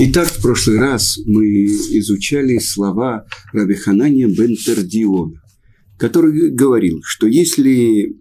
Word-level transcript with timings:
Итак, 0.00 0.28
в 0.28 0.40
прошлый 0.40 0.78
раз 0.78 1.18
мы 1.26 1.64
изучали 1.64 2.58
слова 2.58 3.26
Раби 3.52 3.74
Ханания 3.74 4.28
бен 4.28 4.56
который 5.96 6.50
говорил, 6.50 7.00
что 7.02 7.26
если 7.26 8.16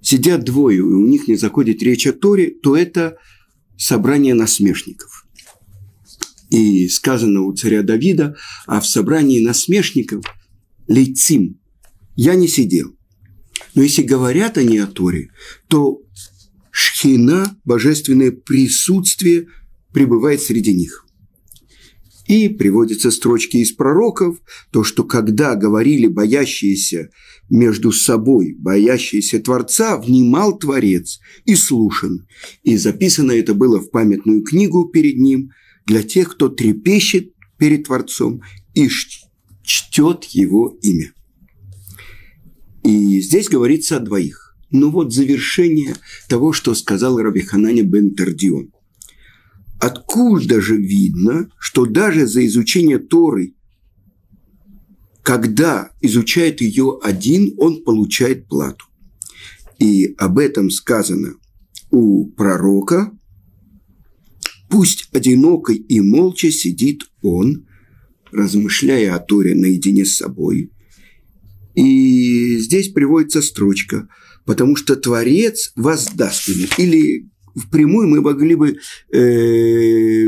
сидят 0.00 0.44
двое, 0.44 0.78
и 0.78 0.80
у 0.80 1.04
них 1.08 1.26
не 1.26 1.34
заходит 1.34 1.82
речь 1.82 2.06
о 2.06 2.12
Торе, 2.12 2.52
то 2.62 2.76
это 2.76 3.16
собрание 3.76 4.34
насмешников. 4.34 5.26
И 6.50 6.88
сказано 6.88 7.42
у 7.42 7.52
царя 7.52 7.82
Давида, 7.82 8.36
а 8.68 8.80
в 8.80 8.86
собрании 8.86 9.44
насмешников 9.44 10.24
лейцим 10.86 11.58
я 12.14 12.36
не 12.36 12.46
сидел. 12.46 12.96
Но 13.74 13.82
если 13.82 14.02
говорят 14.02 14.56
они 14.56 14.78
о 14.78 14.86
Торе, 14.86 15.32
то 15.66 16.00
шхина, 16.70 17.56
божественное 17.64 18.30
присутствие– 18.30 19.48
пребывает 19.92 20.40
среди 20.40 20.72
них. 20.74 21.06
И 22.26 22.48
приводятся 22.48 23.10
строчки 23.10 23.56
из 23.56 23.72
пророков, 23.72 24.38
то, 24.70 24.84
что 24.84 25.02
когда 25.02 25.56
говорили 25.56 26.06
боящиеся 26.06 27.10
между 27.48 27.90
собой, 27.90 28.54
боящиеся 28.56 29.40
Творца, 29.40 29.96
внимал 29.96 30.56
Творец 30.56 31.18
и 31.44 31.56
слушан. 31.56 32.28
И 32.62 32.76
записано 32.76 33.32
это 33.32 33.52
было 33.52 33.80
в 33.80 33.90
памятную 33.90 34.44
книгу 34.44 34.88
перед 34.88 35.16
ним 35.16 35.50
для 35.86 36.04
тех, 36.04 36.30
кто 36.30 36.48
трепещет 36.48 37.32
перед 37.58 37.84
Творцом 37.86 38.42
и 38.74 38.88
чтет 39.64 40.24
его 40.26 40.78
имя. 40.82 41.12
И 42.84 43.20
здесь 43.20 43.48
говорится 43.48 43.96
о 43.96 44.00
двоих. 44.00 44.56
Ну 44.70 44.90
вот 44.90 45.12
завершение 45.12 45.96
того, 46.28 46.52
что 46.52 46.76
сказал 46.76 47.18
Рабиханане 47.18 47.82
бен 47.82 48.14
Тардион– 48.14 48.70
Откуда 49.80 50.60
же 50.60 50.76
видно, 50.76 51.48
что 51.58 51.86
даже 51.86 52.26
за 52.26 52.44
изучение 52.46 52.98
Торы, 52.98 53.54
когда 55.22 55.90
изучает 56.02 56.60
ее 56.60 56.98
один, 57.02 57.54
он 57.56 57.82
получает 57.82 58.46
плату. 58.46 58.84
И 59.78 60.14
об 60.18 60.38
этом 60.38 60.70
сказано 60.70 61.34
у 61.90 62.26
пророка, 62.26 63.10
пусть 64.68 65.08
одинокой 65.12 65.76
и 65.76 66.00
молча 66.00 66.50
сидит 66.50 67.04
он, 67.22 67.66
размышляя 68.32 69.14
о 69.14 69.18
Торе 69.18 69.54
наедине 69.54 70.04
с 70.04 70.16
собой. 70.16 70.72
И 71.74 72.58
здесь 72.58 72.90
приводится 72.90 73.40
строчка, 73.40 74.08
потому 74.44 74.76
что 74.76 74.94
Творец 74.94 75.72
воздаст 75.74 76.48
ему. 76.48 76.66
Или 76.76 77.29
впрямую 77.56 78.08
мы 78.08 78.20
могли 78.20 78.54
бы 78.54 78.78
э, 79.12 80.26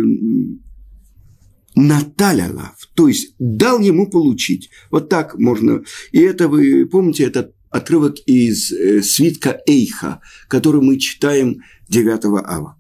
Наталя 1.75 2.51
Лав, 2.53 2.77
то 2.95 3.09
есть 3.09 3.35
дал 3.39 3.81
ему 3.81 4.09
получить. 4.09 4.71
Вот 4.91 5.09
так 5.09 5.39
можно. 5.39 5.83
И 6.13 6.21
это 6.21 6.49
вы 6.49 6.87
помните 6.87 7.25
этот 7.25 7.55
отрывок 7.71 8.17
из 8.27 8.71
э, 8.73 9.03
свитка 9.03 9.61
Эйха, 9.67 10.21
который 10.49 10.83
мы 10.83 10.99
читаем 10.99 11.63
9 11.89 12.25
ава. 12.45 12.77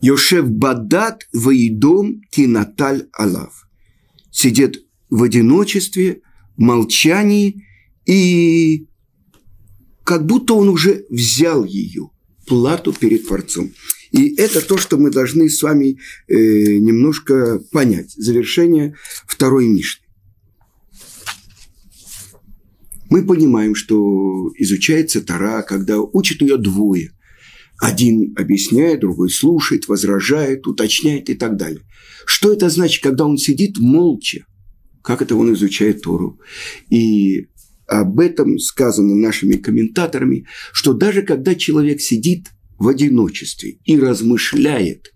Йошев 0.00 0.50
Бадат 0.50 1.26
Ваидом 1.32 2.22
Кинаталь 2.30 3.08
Алав. 3.12 3.68
Сидит 4.30 4.84
в 5.10 5.22
одиночестве, 5.22 6.22
в 6.56 6.60
молчании 6.60 7.66
и 8.06 8.86
как 10.06 10.24
будто 10.24 10.54
он 10.54 10.68
уже 10.68 11.04
взял 11.10 11.64
ее, 11.64 12.10
плату 12.46 12.92
перед 12.92 13.26
Творцом. 13.26 13.72
И 14.12 14.36
это 14.36 14.64
то, 14.64 14.78
что 14.78 14.98
мы 14.98 15.10
должны 15.10 15.50
с 15.50 15.60
вами 15.60 15.98
э, 16.28 16.76
немножко 16.76 17.60
понять. 17.72 18.12
Завершение 18.12 18.94
второй 19.26 19.66
Мишны. 19.66 20.06
Мы 23.10 23.26
понимаем, 23.26 23.74
что 23.74 24.52
изучается 24.56 25.22
Тара, 25.22 25.62
когда 25.62 25.98
учат 25.98 26.40
ее 26.40 26.56
двое. 26.56 27.10
Один 27.80 28.32
объясняет, 28.38 29.00
другой 29.00 29.28
слушает, 29.28 29.88
возражает, 29.88 30.68
уточняет 30.68 31.28
и 31.30 31.34
так 31.34 31.56
далее. 31.56 31.82
Что 32.24 32.52
это 32.52 32.70
значит, 32.70 33.02
когда 33.02 33.26
он 33.26 33.38
сидит 33.38 33.78
молча? 33.78 34.46
Как 35.02 35.20
это 35.20 35.34
он 35.34 35.52
изучает 35.52 36.02
Тору? 36.02 36.38
И 36.90 37.48
об 37.86 38.20
этом 38.20 38.58
сказано 38.58 39.14
нашими 39.14 39.56
комментаторами, 39.56 40.46
что 40.72 40.92
даже 40.92 41.22
когда 41.22 41.54
человек 41.54 42.00
сидит 42.00 42.48
в 42.78 42.88
одиночестве 42.88 43.78
и 43.84 43.98
размышляет, 43.98 45.12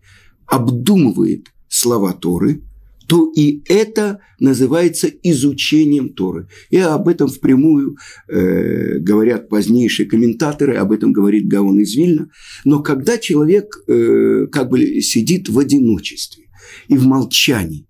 обдумывает 0.46 1.48
слова 1.68 2.12
Торы, 2.12 2.62
то 3.10 3.32
и 3.34 3.62
это 3.66 4.20
называется 4.38 5.08
изучением 5.08 6.10
Торы. 6.10 6.46
И 6.70 6.76
об 6.76 7.08
этом 7.08 7.28
впрямую 7.28 7.96
э, 8.28 8.98
говорят 8.98 9.48
позднейшие 9.48 10.08
комментаторы, 10.08 10.76
об 10.76 10.92
этом 10.92 11.12
говорит 11.12 11.48
Гаон 11.48 11.80
из 11.80 11.96
Вильна. 11.96 12.28
Но 12.64 12.84
когда 12.84 13.18
человек 13.18 13.82
э, 13.88 14.46
как 14.52 14.68
бы 14.68 15.00
сидит 15.00 15.48
в 15.48 15.58
одиночестве 15.58 16.44
и 16.86 16.96
в 16.96 17.04
молчании, 17.04 17.88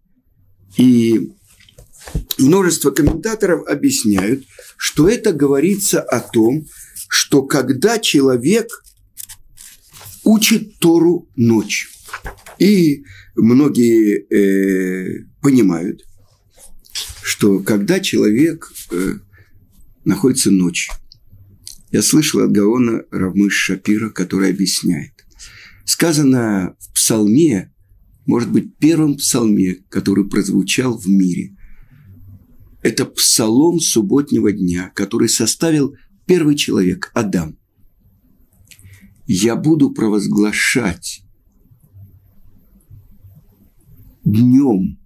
и 0.78 1.32
множество 2.38 2.90
комментаторов 2.90 3.66
объясняют, 3.66 4.44
что 4.76 5.08
это 5.08 5.32
говорится 5.32 6.00
о 6.00 6.20
том, 6.20 6.66
что 7.08 7.42
когда 7.42 7.98
человек 7.98 8.68
учит 10.24 10.78
Тору 10.78 11.28
ночью, 11.36 11.90
и 12.58 13.04
многие 13.36 14.26
э, 14.28 15.24
понимают, 15.40 16.04
что 17.22 17.60
когда 17.60 18.00
человек 18.00 18.70
э, 18.90 19.14
находится 20.04 20.50
ночью, 20.50 20.94
я 21.90 22.02
слышал 22.02 22.40
от 22.40 22.52
Гаона 22.52 23.02
Равмыш 23.10 23.52
Шапира, 23.52 24.10
который 24.10 24.50
объясняет. 24.50 25.12
Сказано 25.84 26.76
в 26.78 26.92
псалме, 26.92 27.72
может 28.26 28.50
быть, 28.50 28.76
первом 28.76 29.16
псалме, 29.16 29.78
который 29.88 30.28
прозвучал 30.28 30.96
в 30.96 31.08
мире– 31.08 31.56
это 32.82 33.04
псалом 33.04 33.80
субботнего 33.80 34.52
дня, 34.52 34.90
который 34.94 35.28
составил 35.28 35.94
первый 36.26 36.56
человек, 36.56 37.10
Адам. 37.14 37.58
Я 39.26 39.56
буду 39.56 39.90
провозглашать 39.90 41.22
днем 44.24 44.98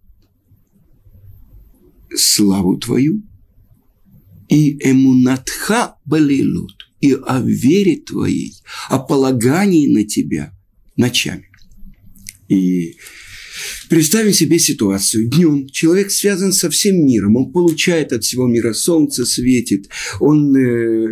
славу 2.15 2.79
Твою 2.79 3.23
и 4.49 4.79
эмунатха 4.89 5.97
балилут, 6.05 6.91
и 7.01 7.13
о 7.13 7.41
вере 7.41 7.97
Твоей, 7.97 8.55
о 8.89 8.99
полагании 8.99 9.93
на 9.93 10.05
Тебя 10.05 10.53
ночами. 10.97 11.49
И 12.49 12.97
Представим 13.89 14.33
себе 14.33 14.59
ситуацию. 14.59 15.29
Днем 15.29 15.69
человек 15.69 16.11
связан 16.11 16.53
со 16.53 16.71
всем 16.71 17.07
миром, 17.07 17.37
он 17.37 17.53
получает 17.53 18.13
от 18.13 18.25
всего 18.25 18.47
мира, 18.47 18.73
солнце 18.73 19.25
светит, 19.25 19.89
он 20.21 20.57
э, 20.57 21.09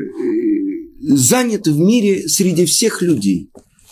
занят 1.01 1.67
в 1.67 1.79
мире 1.79 2.29
среди 2.29 2.65
всех 2.65 3.03
людей. 3.03 3.51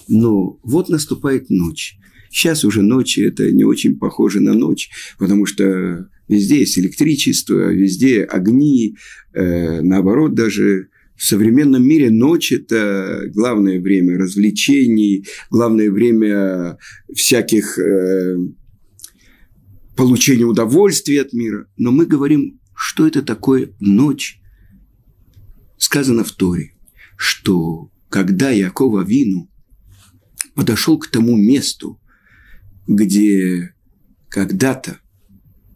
Но 0.08 0.58
вот 0.62 0.88
наступает 0.88 1.50
ночь. 1.50 1.96
Сейчас 2.30 2.64
уже 2.64 2.82
ночи 2.82 3.20
это 3.20 3.50
не 3.50 3.64
очень 3.64 3.98
похоже 3.98 4.40
на 4.40 4.54
ночь, 4.54 4.90
потому 5.18 5.46
что 5.46 6.08
везде 6.28 6.60
есть 6.60 6.78
электричество, 6.78 7.72
везде 7.72 8.22
огни, 8.22 8.96
э, 9.32 9.80
наоборот 9.82 10.34
даже 10.34 10.88
в 11.20 11.24
современном 11.26 11.86
мире 11.86 12.10
ночь– 12.10 12.50
это 12.52 13.24
главное 13.34 13.78
время 13.78 14.16
развлечений, 14.16 15.26
главное 15.50 15.90
время 15.90 16.78
всяких 17.14 17.78
э, 17.78 18.38
получения 19.94 20.46
удовольствия 20.46 21.20
от 21.20 21.34
мира. 21.34 21.66
Но 21.76 21.92
мы 21.92 22.06
говорим, 22.06 22.58
что 22.74 23.06
это 23.06 23.20
такое 23.20 23.74
ночь. 23.80 24.40
Сказано 25.76 26.24
в 26.24 26.32
Торе, 26.32 26.72
что 27.18 27.92
когда 28.08 28.48
Якова 28.48 29.04
Вину 29.04 29.50
подошел 30.54 30.98
к 30.98 31.08
тому 31.08 31.36
месту, 31.36 32.00
где 32.86 33.74
когда-то 34.30 35.00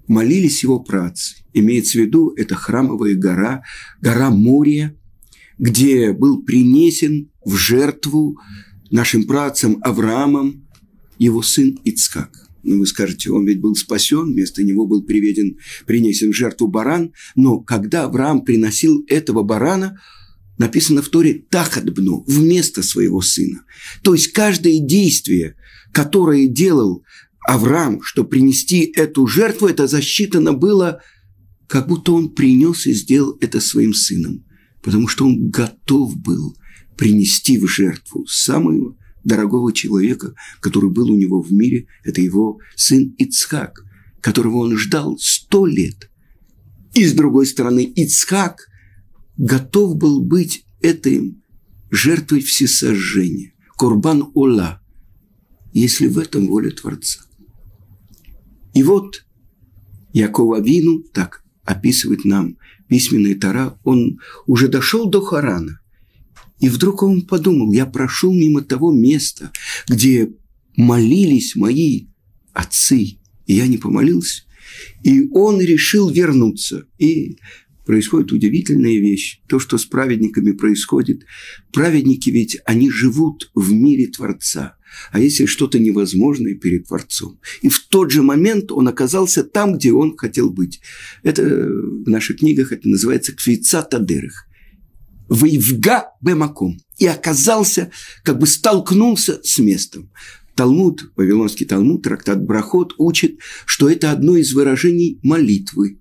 молились 0.06 0.62
его 0.62 0.80
працы, 0.80 1.44
имеется 1.52 1.98
в 1.98 2.00
виду, 2.00 2.30
это 2.30 2.54
храмовая 2.54 3.14
гора, 3.14 3.62
гора 4.00 4.30
Мория– 4.30 4.98
где 5.58 6.12
был 6.12 6.42
принесен 6.42 7.30
в 7.44 7.56
жертву 7.56 8.38
нашим 8.90 9.24
працам 9.24 9.78
Авраамом 9.82 10.66
его 11.18 11.42
сын 11.42 11.78
Ицкак. 11.84 12.30
Ну, 12.62 12.78
вы 12.78 12.86
скажете, 12.86 13.30
он 13.30 13.46
ведь 13.46 13.60
был 13.60 13.74
спасен, 13.76 14.32
вместо 14.32 14.62
него 14.62 14.86
был 14.86 15.02
приведен, 15.02 15.58
принесен 15.86 16.32
в 16.32 16.36
жертву 16.36 16.66
баран. 16.66 17.12
Но 17.36 17.58
когда 17.60 18.04
Авраам 18.04 18.42
приносил 18.42 19.04
этого 19.06 19.42
барана, 19.42 20.00
написано 20.56 21.02
в 21.02 21.08
Торе 21.08 21.44
«тахатбну»– 21.50 22.24
вместо 22.26 22.82
своего 22.82 23.20
сына. 23.20 23.64
То 24.02 24.14
есть 24.14 24.28
каждое 24.28 24.78
действие, 24.78 25.56
которое 25.92 26.46
делал 26.46 27.04
Авраам, 27.46 28.00
чтобы 28.02 28.30
принести 28.30 28.80
эту 28.96 29.26
жертву, 29.26 29.66
это 29.66 29.86
засчитано 29.86 30.54
было, 30.54 31.02
как 31.66 31.88
будто 31.88 32.12
он 32.12 32.30
принес 32.30 32.86
и 32.86 32.94
сделал 32.94 33.36
это 33.40 33.60
своим 33.60 33.92
сыном. 33.92 34.43
Потому 34.84 35.08
что 35.08 35.24
он 35.24 35.48
готов 35.48 36.16
был 36.18 36.56
принести 36.96 37.58
в 37.58 37.66
жертву 37.66 38.26
самого 38.26 38.96
дорогого 39.24 39.72
человека, 39.72 40.34
который 40.60 40.90
был 40.90 41.10
у 41.10 41.16
него 41.16 41.40
в 41.40 41.50
мире, 41.50 41.86
это 42.04 42.20
его 42.20 42.58
сын 42.76 43.14
Ицхак, 43.16 43.82
которого 44.20 44.58
он 44.58 44.76
ждал 44.76 45.16
сто 45.18 45.64
лет. 45.64 46.10
И 46.92 47.06
с 47.06 47.14
другой 47.14 47.46
стороны, 47.46 47.82
Ицхак 47.82 48.68
готов 49.38 49.96
был 49.96 50.20
быть 50.20 50.66
этой 50.82 51.34
жертвой 51.90 52.40
всесожжения, 52.40 53.54
Курбан 53.76 54.30
Ула, 54.34 54.82
если 55.72 56.08
в 56.08 56.18
этом 56.18 56.46
воля 56.46 56.70
Творца. 56.70 57.20
И 58.74 58.82
вот 58.82 59.24
Якова 60.12 60.60
Вину, 60.60 61.02
так 61.02 61.42
описывает 61.64 62.26
нам 62.26 62.58
письменный 62.94 63.34
Тара, 63.34 63.76
он 63.82 64.20
уже 64.46 64.68
дошел 64.68 65.10
до 65.10 65.20
Харана. 65.20 65.80
И 66.60 66.68
вдруг 66.68 67.02
он 67.02 67.22
подумал, 67.22 67.72
я 67.72 67.86
прошел 67.86 68.32
мимо 68.32 68.62
того 68.62 68.92
места, 68.92 69.50
где 69.88 70.30
молились 70.76 71.56
мои 71.56 72.06
отцы, 72.52 73.18
и 73.46 73.52
я 73.52 73.66
не 73.66 73.78
помолился. 73.78 74.44
И 75.02 75.28
он 75.32 75.60
решил 75.60 76.08
вернуться. 76.08 76.86
И 76.96 77.38
происходит 77.84 78.32
удивительная 78.32 78.98
вещь. 78.98 79.40
То, 79.48 79.58
что 79.58 79.78
с 79.78 79.84
праведниками 79.84 80.52
происходит. 80.52 81.24
Праведники 81.72 82.30
ведь, 82.30 82.58
они 82.64 82.90
живут 82.90 83.50
в 83.54 83.72
мире 83.72 84.06
Творца. 84.08 84.76
А 85.10 85.20
если 85.20 85.46
что-то 85.46 85.78
невозможное 85.78 86.54
перед 86.54 86.86
Творцом? 86.86 87.40
И 87.62 87.68
в 87.68 87.80
тот 87.88 88.10
же 88.10 88.22
момент 88.22 88.70
он 88.70 88.88
оказался 88.88 89.42
там, 89.42 89.76
где 89.76 89.92
он 89.92 90.16
хотел 90.16 90.50
быть. 90.50 90.80
Это 91.22 91.42
в 91.42 92.08
наших 92.08 92.38
книгах 92.38 92.72
это 92.72 92.88
называется 92.88 93.32
квица 93.32 93.82
тадерых. 93.82 94.46
Воевга 95.28 96.06
бемаком. 96.20 96.78
И 96.98 97.06
оказался, 97.06 97.90
как 98.22 98.38
бы 98.38 98.46
столкнулся 98.46 99.40
с 99.42 99.58
местом. 99.58 100.10
Талмуд, 100.54 101.10
Вавилонский 101.16 101.66
Талмуд, 101.66 102.02
трактат 102.04 102.44
Брахот 102.44 102.94
учит, 102.98 103.40
что 103.66 103.88
это 103.88 104.12
одно 104.12 104.36
из 104.36 104.52
выражений 104.52 105.18
молитвы. 105.22 105.98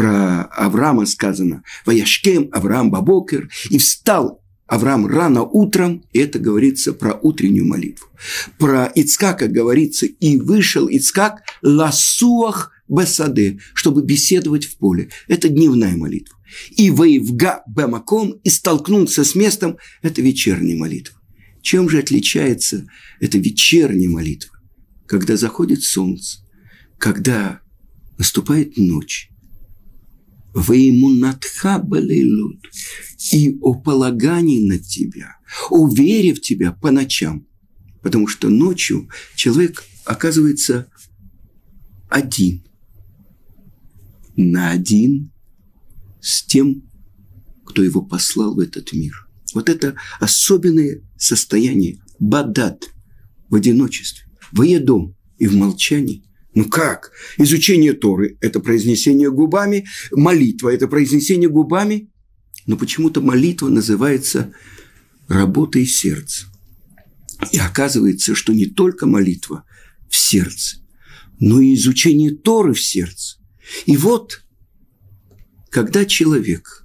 Про 0.00 0.44
Авраама 0.44 1.04
сказано 1.04 1.62
«Ваяшкем 1.84 2.48
Авраам 2.52 2.90
Бабокер» 2.90 3.50
и 3.68 3.76
встал 3.76 4.42
Авраам 4.66 5.06
рано 5.06 5.42
утром, 5.42 6.02
это 6.14 6.38
говорится 6.38 6.94
про 6.94 7.18
утреннюю 7.20 7.66
молитву. 7.66 8.08
Про 8.58 8.86
Ицкака 8.94 9.46
говорится 9.46 10.06
«И 10.06 10.38
вышел 10.38 10.88
Ицкак 10.88 11.42
ласуах 11.60 12.72
бесаде», 12.88 13.58
чтобы 13.74 14.02
беседовать 14.02 14.64
в 14.64 14.78
поле. 14.78 15.10
Это 15.28 15.50
дневная 15.50 15.98
молитва. 15.98 16.38
И 16.70 16.90
воевга 16.90 17.62
бемаком, 17.66 18.40
и 18.42 18.48
столкнулся 18.48 19.22
с 19.22 19.34
местом, 19.34 19.76
это 20.00 20.22
вечерняя 20.22 20.78
молитва. 20.78 21.20
Чем 21.60 21.90
же 21.90 21.98
отличается 21.98 22.86
эта 23.20 23.36
вечерняя 23.36 24.08
молитва? 24.08 24.58
Когда 25.06 25.36
заходит 25.36 25.82
солнце, 25.82 26.38
когда 26.96 27.60
наступает 28.16 28.78
ночь, 28.78 29.29
Ваимунатха 30.52 31.78
балейлут, 31.78 32.60
и 33.32 33.56
о 33.60 33.74
полагании 33.74 34.66
над 34.66 34.82
тебя, 34.82 35.36
о 35.70 35.88
вере 35.88 36.34
в 36.34 36.40
тебя 36.40 36.72
по 36.72 36.90
ночам. 36.90 37.46
Потому 38.02 38.26
что 38.26 38.48
ночью 38.48 39.08
человек 39.34 39.84
оказывается 40.04 40.88
один. 42.08 42.64
На 44.36 44.70
один 44.70 45.30
с 46.20 46.42
тем, 46.42 46.82
кто 47.64 47.82
его 47.82 48.02
послал 48.02 48.54
в 48.54 48.58
этот 48.58 48.92
мир. 48.92 49.28
Вот 49.54 49.68
это 49.68 49.94
особенное 50.18 51.02
состояние 51.16 51.98
бадат 52.18 52.90
в 53.48 53.54
одиночестве, 53.54 54.26
в 54.52 54.62
едом 54.62 55.16
и 55.38 55.46
в 55.46 55.54
молчании. 55.56 56.24
Ну 56.54 56.64
как? 56.68 57.12
Изучение 57.38 57.92
Торы– 57.92 58.36
это 58.40 58.60
произнесение 58.60 59.30
губами, 59.30 59.86
молитва– 60.10 60.68
это 60.74 60.88
произнесение 60.88 61.48
губами. 61.48 62.10
Но 62.66 62.76
почему-то 62.76 63.20
молитва 63.20 63.68
называется 63.68 64.52
работой 65.28 65.86
сердца. 65.86 66.46
И 67.52 67.58
оказывается, 67.58 68.34
что 68.34 68.52
не 68.52 68.66
только 68.66 69.06
молитва 69.06 69.64
в 70.08 70.16
сердце, 70.16 70.78
но 71.38 71.60
и 71.60 71.74
изучение 71.74 72.32
Торы 72.34 72.74
в 72.74 72.80
сердце. 72.80 73.38
И 73.86 73.96
вот, 73.96 74.42
когда 75.70 76.04
человек 76.04 76.84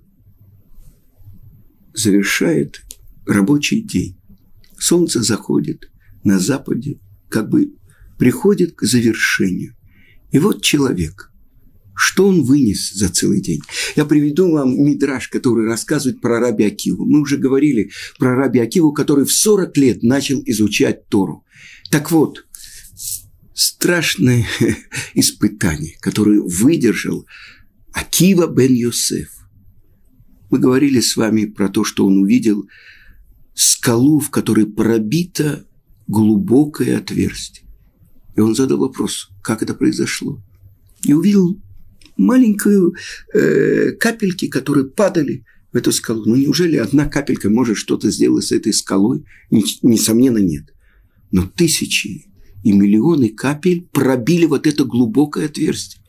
завершает 1.94 2.84
рабочий 3.26 3.82
день, 3.82 4.18
солнце 4.78 5.22
заходит 5.24 5.90
на 6.24 6.40
западе, 6.40 7.00
как 7.30 7.50
бы 7.50 7.74
приходит 8.18 8.76
к 8.76 8.84
завершению. 8.84 9.76
И 10.32 10.40
вот 10.40 10.62
человек, 10.62 11.32
что 11.96 12.28
он 12.28 12.44
вынес 12.44 12.92
за 12.94 13.10
целый 13.10 13.42
день? 13.42 13.62
Я 13.96 14.06
приведу 14.06 14.52
вам 14.52 14.76
мидраж, 14.84 15.30
который 15.30 15.66
рассказывает 15.66 16.22
про 16.22 16.40
Раби 16.40 16.66
Акиву. 16.66 17.06
Мы 17.06 17.22
уже 17.22 17.38
говорили 17.38 17.92
про 18.20 18.36
Раби 18.36 18.60
Акиву, 18.60 18.92
который 18.92 19.26
в 19.26 19.32
40 19.32 19.78
лет 19.78 20.04
начал 20.04 20.42
изучать 20.46 21.08
Тору. 21.08 21.46
Так 21.92 22.12
вот, 22.12 22.46
страшное 23.54 24.46
испытание, 25.14 25.96
которое 26.02 26.42
выдержал 26.42 27.26
Акива 27.94 28.48
бен 28.48 28.74
Йосеф. 28.74 29.30
Мы 30.50 30.60
говорили 30.60 31.00
с 31.00 31.16
вами 31.16 31.46
про 31.46 31.70
то, 31.70 31.84
что 31.84 32.06
он 32.06 32.18
увидел 32.18 32.68
скалу, 33.54 34.20
в 34.20 34.30
которой 34.30 34.66
пробито 34.66 35.66
глубокое 36.08 36.98
отверстие. 36.98 37.65
И 38.36 38.42
он 38.42 38.56
задал 38.56 38.80
вопрос, 38.80 39.30
как 39.42 39.64
это 39.64 39.74
произошло. 39.74 40.42
И 41.04 41.14
увидел 41.14 41.60
маленькую 42.18 42.96
э, 43.34 43.92
капельки, 43.92 44.48
которые 44.48 44.86
падали 44.86 45.46
в 45.72 45.78
эту 45.78 45.92
скалу. 45.92 46.26
Ну, 46.26 46.36
неужели 46.36 46.78
одна 46.78 47.06
капелька 47.06 47.50
может 47.50 47.78
что-то 47.78 48.10
сделать 48.10 48.46
с 48.46 48.52
этой 48.52 48.74
скалой? 48.74 49.26
Несомненно, 49.50 50.38
нет. 50.38 50.74
Но 51.32 51.48
тысячи 51.48 52.26
и 52.64 52.72
миллионы 52.72 53.30
капель 53.30 53.88
пробили 53.92 54.46
вот 54.46 54.68
это 54.68 54.86
глубокое 54.86 55.46
отверстие. 55.46 56.02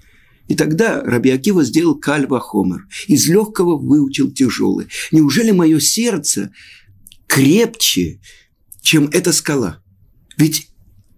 И 0.49 0.55
тогда 0.55 1.03
Раби 1.03 1.31
Акива 1.31 1.65
сделал 1.65 1.97
кальва 1.97 2.39
хомер. 2.41 2.87
Из 3.09 3.29
легкого 3.29 3.77
выучил 3.77 4.31
тяжелый. 4.31 4.87
Неужели 5.11 5.51
мое 5.51 5.81
сердце 5.81 6.53
крепче, 7.27 8.21
чем 8.81 9.09
эта 9.13 9.33
скала? 9.33 9.83
Ведь 10.39 10.71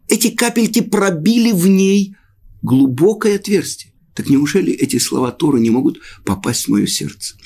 эти 0.09 0.31
капельки 0.31 0.81
пробили 0.81 1.53
в 1.53 1.67
ней 1.67 2.17
глубокое 2.63 3.37
отверстие. 3.37 3.93
Так 4.15 4.29
неужели 4.29 4.73
эти 4.73 4.99
слова 4.99 5.31
Торы 5.31 5.61
не 5.61 5.71
могут 5.71 6.01
попасть 6.25 6.65
в 6.65 6.69
мое 6.69 6.87
сердце? 6.87 7.37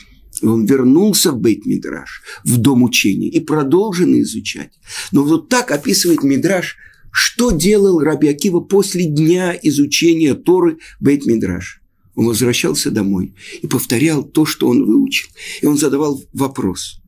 И 0.40 0.46
он 0.46 0.64
вернулся 0.64 1.32
в 1.32 1.38
бейт 1.38 1.66
Мидраш, 1.66 2.22
в 2.44 2.56
дом 2.56 2.82
учения, 2.82 3.28
и 3.28 3.40
продолжил 3.40 4.08
изучать. 4.20 4.72
Но 5.12 5.22
вот 5.22 5.48
так 5.48 5.70
описывает 5.70 6.22
Мидраш, 6.22 6.76
что 7.12 7.50
делал 7.50 8.00
Раби 8.00 8.28
Акива 8.28 8.60
после 8.60 9.04
дня 9.04 9.54
изучения 9.62 10.34
Торы 10.34 10.78
бейт 10.98 11.26
Мидраш. 11.26 11.82
Он 12.14 12.26
возвращался 12.26 12.90
домой 12.90 13.34
и 13.60 13.66
повторял 13.66 14.24
то, 14.24 14.46
что 14.46 14.68
он 14.68 14.84
выучил. 14.84 15.28
И 15.60 15.66
он 15.66 15.76
задавал 15.76 16.22
вопрос, 16.32 17.00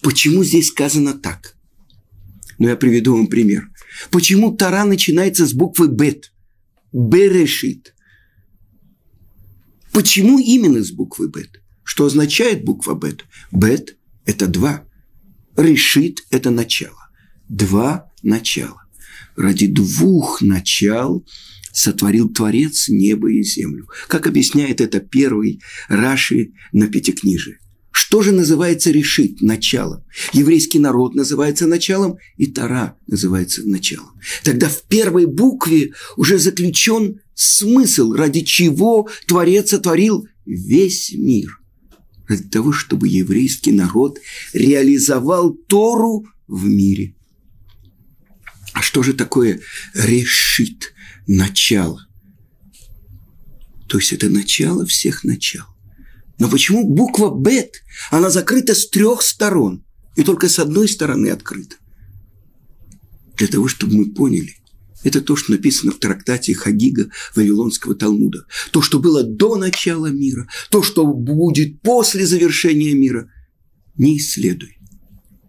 почему 0.00 0.44
здесь 0.44 0.68
сказано 0.68 1.14
так? 1.14 1.56
Но 2.58 2.68
я 2.68 2.76
приведу 2.76 3.16
вам 3.16 3.26
пример. 3.26 3.71
Почему 4.10 4.56
Тара 4.56 4.84
начинается 4.84 5.46
с 5.46 5.52
буквы 5.52 5.88
Бет? 5.88 6.32
Берешит. 6.92 7.94
Почему 9.92 10.38
именно 10.38 10.82
с 10.82 10.90
буквы 10.90 11.28
Бет? 11.28 11.62
Что 11.84 12.06
означает 12.06 12.64
буква 12.64 12.94
Бет? 12.94 13.24
Бет– 13.50 13.96
это 14.24 14.46
два. 14.46 14.84
Решит– 15.56 16.24
это 16.30 16.50
начало. 16.50 17.10
Два 17.48 18.10
начала. 18.22 18.82
Ради 19.36 19.66
двух 19.66 20.42
начал 20.42 21.26
сотворил 21.72 22.28
Творец 22.28 22.88
небо 22.88 23.32
и 23.32 23.42
землю. 23.42 23.88
Как 24.08 24.26
объясняет 24.26 24.80
это 24.80 25.00
первый 25.00 25.60
Раши 25.88 26.52
на 26.72 26.86
Пятикнижии. 26.86 27.58
Что 27.92 28.22
же 28.22 28.32
называется 28.32 28.90
решить 28.90 29.42
началом? 29.42 30.02
Еврейский 30.32 30.78
народ 30.78 31.14
называется 31.14 31.66
началом, 31.66 32.16
и 32.38 32.46
Тара 32.46 32.96
называется 33.06 33.62
началом. 33.64 34.18
Тогда 34.42 34.68
в 34.68 34.82
первой 34.84 35.26
букве 35.26 35.92
уже 36.16 36.38
заключен 36.38 37.20
смысл, 37.34 38.14
ради 38.14 38.40
чего 38.40 39.08
Творец 39.26 39.70
сотворил 39.70 40.26
весь 40.46 41.12
мир. 41.12 41.58
ради 42.28 42.44
того, 42.44 42.72
чтобы 42.72 43.08
еврейский 43.08 43.72
народ 43.72 44.18
реализовал 44.54 45.52
Тору 45.52 46.26
в 46.46 46.64
мире. 46.64 47.14
А 48.72 48.80
что 48.80 49.02
же 49.02 49.12
такое 49.12 49.60
решит, 49.92 50.94
начало? 51.26 52.06
То 53.86 53.98
есть 53.98 54.14
это 54.14 54.30
начало 54.30 54.86
всех 54.86 55.24
начал. 55.24 55.71
Но 56.42 56.48
почему 56.48 56.82
буква 56.84 57.32
«бет», 57.32 57.84
она 58.10 58.28
закрыта 58.28 58.74
с 58.74 58.88
трех 58.88 59.22
сторон, 59.22 59.84
и 60.16 60.24
только 60.24 60.48
с 60.48 60.58
одной 60.58 60.88
стороны 60.88 61.28
открыта? 61.28 61.76
Для 63.36 63.46
того, 63.46 63.68
чтобы 63.68 63.94
мы 63.94 64.06
поняли, 64.06 64.56
это 65.04 65.20
то, 65.20 65.36
что 65.36 65.52
написано 65.52 65.92
в 65.92 66.00
трактате 66.00 66.52
Хагига 66.54 67.10
Вавилонского 67.36 67.94
Талмуда. 67.94 68.44
То, 68.72 68.82
что 68.82 68.98
было 68.98 69.22
до 69.22 69.54
начала 69.54 70.08
мира, 70.08 70.48
то, 70.68 70.82
что 70.82 71.06
будет 71.06 71.80
после 71.80 72.26
завершения 72.26 72.92
мира. 72.92 73.30
Не 73.96 74.18
исследуй. 74.18 74.78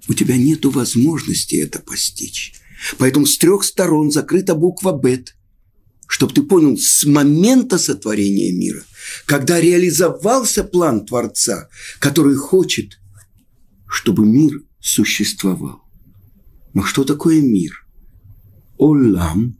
У 0.08 0.14
тебя 0.14 0.38
нет 0.38 0.64
возможности 0.64 1.56
это 1.56 1.80
постичь. 1.80 2.54
Поэтому 3.00 3.26
с 3.26 3.40
трех 3.40 3.64
сторон 3.64 4.12
закрыта 4.12 4.54
буква 4.54 4.96
«бет», 4.96 5.36
чтобы 6.08 6.34
ты 6.34 6.44
понял, 6.44 6.78
с 6.78 7.06
момента 7.06 7.78
сотворения 7.78 8.52
мира, 8.52 8.84
когда 9.26 9.60
реализовался 9.60 10.64
план 10.64 11.06
Творца, 11.06 11.70
который 12.00 12.36
хочет, 12.36 13.00
чтобы 13.88 14.26
мир 14.26 14.62
существовал. 14.80 15.82
Но 16.74 16.84
что 16.84 17.04
такое 17.04 17.42
мир? 17.42 17.86
Олам. 18.78 19.58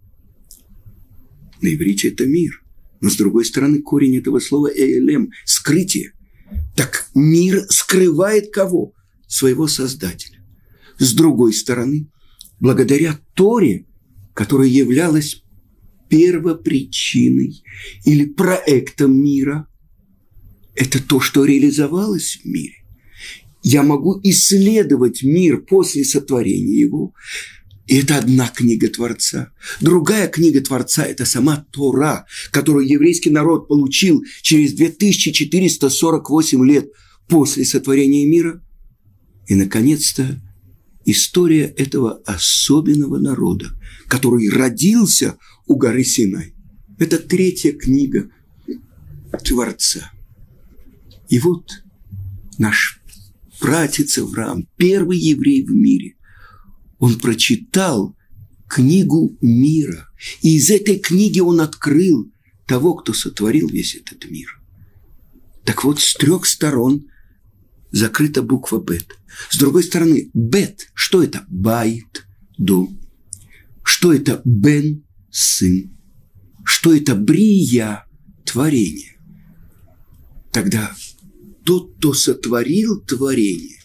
На 1.62 1.74
иврите 1.74 2.10
это 2.10 2.26
мир. 2.26 2.62
Но 3.00 3.10
с 3.10 3.16
другой 3.16 3.46
стороны, 3.46 3.82
корень 3.82 4.18
этого 4.18 4.40
слова 4.40 4.72
элем– 4.74 5.32
скрытие. 5.46 6.14
Так 6.76 7.08
мир 7.14 7.66
скрывает 7.70 8.52
кого? 8.54 8.94
Своего 9.28 9.68
Создателя. 9.68 10.44
С 11.00 11.14
другой 11.14 11.54
стороны, 11.54 12.10
благодаря 12.60 13.20
Торе, 13.34 13.86
которая 14.34 14.68
являлась 14.68 15.43
первопричиной 16.14 17.64
или 18.06 18.26
проектом 18.26 19.20
мира, 19.20 19.68
это 20.76 21.02
то, 21.02 21.20
что 21.20 21.44
реализовалось 21.44 22.40
в 22.44 22.46
мире. 22.46 22.86
Я 23.64 23.82
могу 23.82 24.20
исследовать 24.22 25.24
мир 25.24 25.62
после 25.62 26.06
сотворения 26.06 26.78
его, 26.78 27.16
и 27.88 27.98
это 27.98 28.20
одна 28.20 28.48
книга 28.48 28.90
Творца. 28.90 29.52
Другая 29.82 30.28
книга 30.28 30.62
Творца– 30.62 31.04
это 31.08 31.26
сама 31.26 31.66
Тора, 31.72 32.28
которую 32.52 32.88
еврейский 32.88 33.32
народ 33.32 33.68
получил 33.68 34.24
через 34.44 34.74
2448 34.74 36.68
лет 36.68 36.92
после 37.28 37.66
сотворения 37.66 38.28
мира. 38.28 38.62
И, 39.48 39.56
наконец-то, 39.56 40.40
история 41.06 41.74
этого 41.76 42.22
особенного 42.26 43.18
народа, 43.18 43.72
который 44.08 44.48
родился 44.50 45.38
у 45.68 45.76
горы 45.76 46.04
Синай. 46.04 46.54
Это 47.00 47.18
третья 47.18 47.74
книга 47.74 48.30
Творца. 49.44 50.12
И 51.30 51.40
вот 51.40 51.84
наш 52.58 53.02
пратец 53.60 54.18
Авраам, 54.18 54.68
первый 54.78 55.18
еврей 55.18 55.66
в 55.66 55.72
мире, 55.72 56.16
он 57.00 57.20
прочитал 57.20 58.16
книгу 58.68 59.38
мира. 59.42 60.10
И 60.42 60.58
из 60.58 60.70
этой 60.70 61.00
книги 61.00 61.40
он 61.40 61.62
открыл 61.62 62.32
того, 62.66 62.96
кто 62.96 63.14
сотворил 63.14 63.70
весь 63.70 63.96
этот 63.96 64.30
мир. 64.30 64.60
Так 65.64 65.84
вот, 65.84 66.00
с 66.00 66.14
трех 66.14 66.46
сторон 66.46 67.08
закрыта 67.92 68.42
буква 68.42 68.80
«бет». 68.82 69.18
С 69.50 69.58
другой 69.58 69.84
стороны, 69.84 70.30
«бет»– 70.34 70.90
что 70.94 71.24
это? 71.24 71.46
Байт, 71.48 72.26
дом. 72.58 73.00
Что 73.84 74.14
это 74.14 74.42
«бен»– 74.44 75.03
сын. 75.34 75.92
Что 76.64 76.94
это 76.94 77.16
«брия»– 77.16 78.06
творение. 78.46 79.18
Тогда 80.54 80.96
тот, 81.66 81.96
кто 81.98 82.14
сотворил 82.14 83.02
творение, 83.02 83.80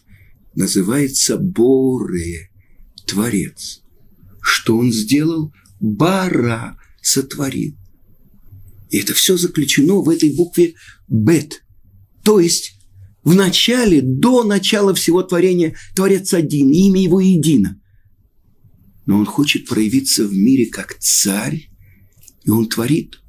называется 0.54 1.38
Боре, 1.38 2.50
Творец. 3.06 3.82
Что 4.40 4.76
он 4.76 4.92
сделал? 4.92 5.52
Бара 5.80 6.76
сотворил. 7.00 7.74
И 8.90 8.98
это 8.98 9.14
все 9.14 9.36
заключено 9.36 10.02
в 10.02 10.08
этой 10.10 10.34
букве 10.34 10.74
Бет. 11.08 11.64
То 12.22 12.40
есть 12.40 12.74
в 13.24 13.34
начале, 13.34 14.02
до 14.02 14.44
начала 14.44 14.94
всего 14.94 15.22
творения, 15.22 15.76
Творец 15.94 16.34
один, 16.34 16.70
имя 16.70 17.02
его 17.02 17.20
едино. 17.20 17.80
Но 19.08 19.16
он 19.16 19.24
хочет 19.24 19.66
проявиться 19.66 20.28
в 20.28 20.34
мире 20.34 20.66
как 20.66 20.98
царь, 20.98 21.70
и 22.44 22.50
он 22.50 22.68
творит 22.68 23.22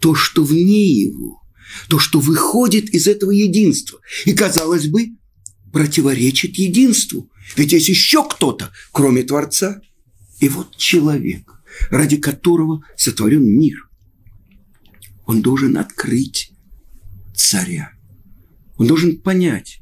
то, 0.00 0.16
что 0.16 0.42
вне 0.42 0.88
его, 0.88 1.40
то, 1.88 2.00
что 2.00 2.18
выходит 2.18 2.90
из 2.90 3.06
этого 3.06 3.30
единства. 3.30 4.00
И, 4.24 4.32
казалось 4.32 4.88
бы, 4.88 5.10
противоречит 5.72 6.56
единству. 6.56 7.30
Ведь 7.56 7.70
есть 7.70 7.88
еще 7.88 8.28
кто-то, 8.28 8.72
кроме 8.90 9.22
Творца. 9.22 9.80
И 10.40 10.48
вот 10.48 10.76
человек, 10.76 11.48
ради 11.90 12.16
которого 12.16 12.82
сотворен 12.96 13.44
мир. 13.44 13.88
Он 15.26 15.42
должен 15.42 15.76
открыть 15.76 16.50
царя. 17.36 17.92
Он 18.78 18.88
должен 18.88 19.20
понять, 19.20 19.78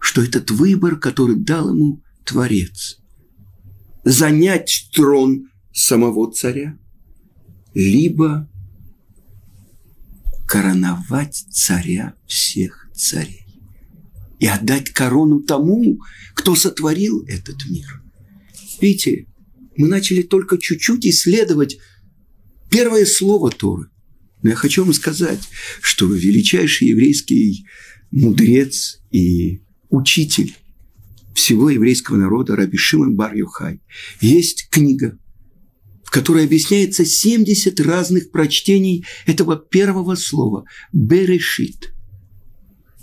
что 0.00 0.22
этот 0.22 0.50
выбор, 0.50 0.96
который 0.96 1.36
дал 1.36 1.74
ему 1.74 2.02
Творец, 2.24 3.02
занять 4.06 4.88
трон 4.92 5.50
самого 5.72 6.32
царя, 6.32 6.78
либо 7.74 8.48
короновать 10.46 11.44
царя 11.50 12.14
всех 12.24 12.88
царей 12.94 13.44
и 14.38 14.46
отдать 14.46 14.90
корону 14.90 15.40
тому, 15.40 15.98
кто 16.34 16.54
сотворил 16.54 17.24
этот 17.26 17.66
мир. 17.68 18.00
Видите, 18.80 19.26
мы 19.76 19.88
начали 19.88 20.22
только 20.22 20.56
чуть-чуть 20.56 21.04
исследовать 21.04 21.78
первое 22.70 23.06
слово 23.06 23.50
Торы. 23.50 23.88
Но 24.42 24.50
я 24.50 24.54
хочу 24.54 24.84
вам 24.84 24.94
сказать, 24.94 25.40
что 25.82 26.06
величайший 26.06 26.88
еврейский 26.88 27.66
мудрец 28.12 29.00
и 29.10 29.62
учитель 29.88 30.54
всего 31.36 31.68
еврейского 31.68 32.16
народа 32.16 32.56
Раби 32.56 32.78
Шимон 32.78 33.14
бар 33.14 33.34
Юхай 33.34 33.80
есть 34.20 34.68
книга, 34.70 35.18
в 36.02 36.10
которой 36.10 36.44
объясняется 36.44 37.04
70 37.04 37.78
разных 37.80 38.30
прочтений 38.30 39.04
этого 39.26 39.56
первого 39.56 40.14
слова– 40.14 40.64
«берешит». 40.92 41.92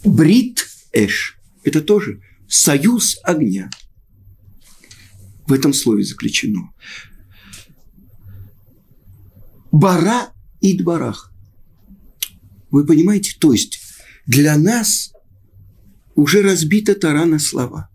Брит 0.03 0.67
Эш– 0.91 1.37
это 1.63 1.81
тоже 1.81 2.21
союз 2.47 3.19
огня. 3.23 3.69
В 5.45 5.53
этом 5.53 5.71
слове 5.71 6.03
заключено. 6.03 6.73
Бара 9.71 10.33
и 10.59 10.77
дбарах. 10.77 11.31
Вы 12.71 12.85
понимаете? 12.85 13.35
То 13.39 13.53
есть 13.53 13.79
для 14.25 14.57
нас 14.57 15.13
уже 16.15 16.41
разбита 16.41 16.95
Тора 16.95 17.25
на 17.25 17.39
слова. 17.39 17.89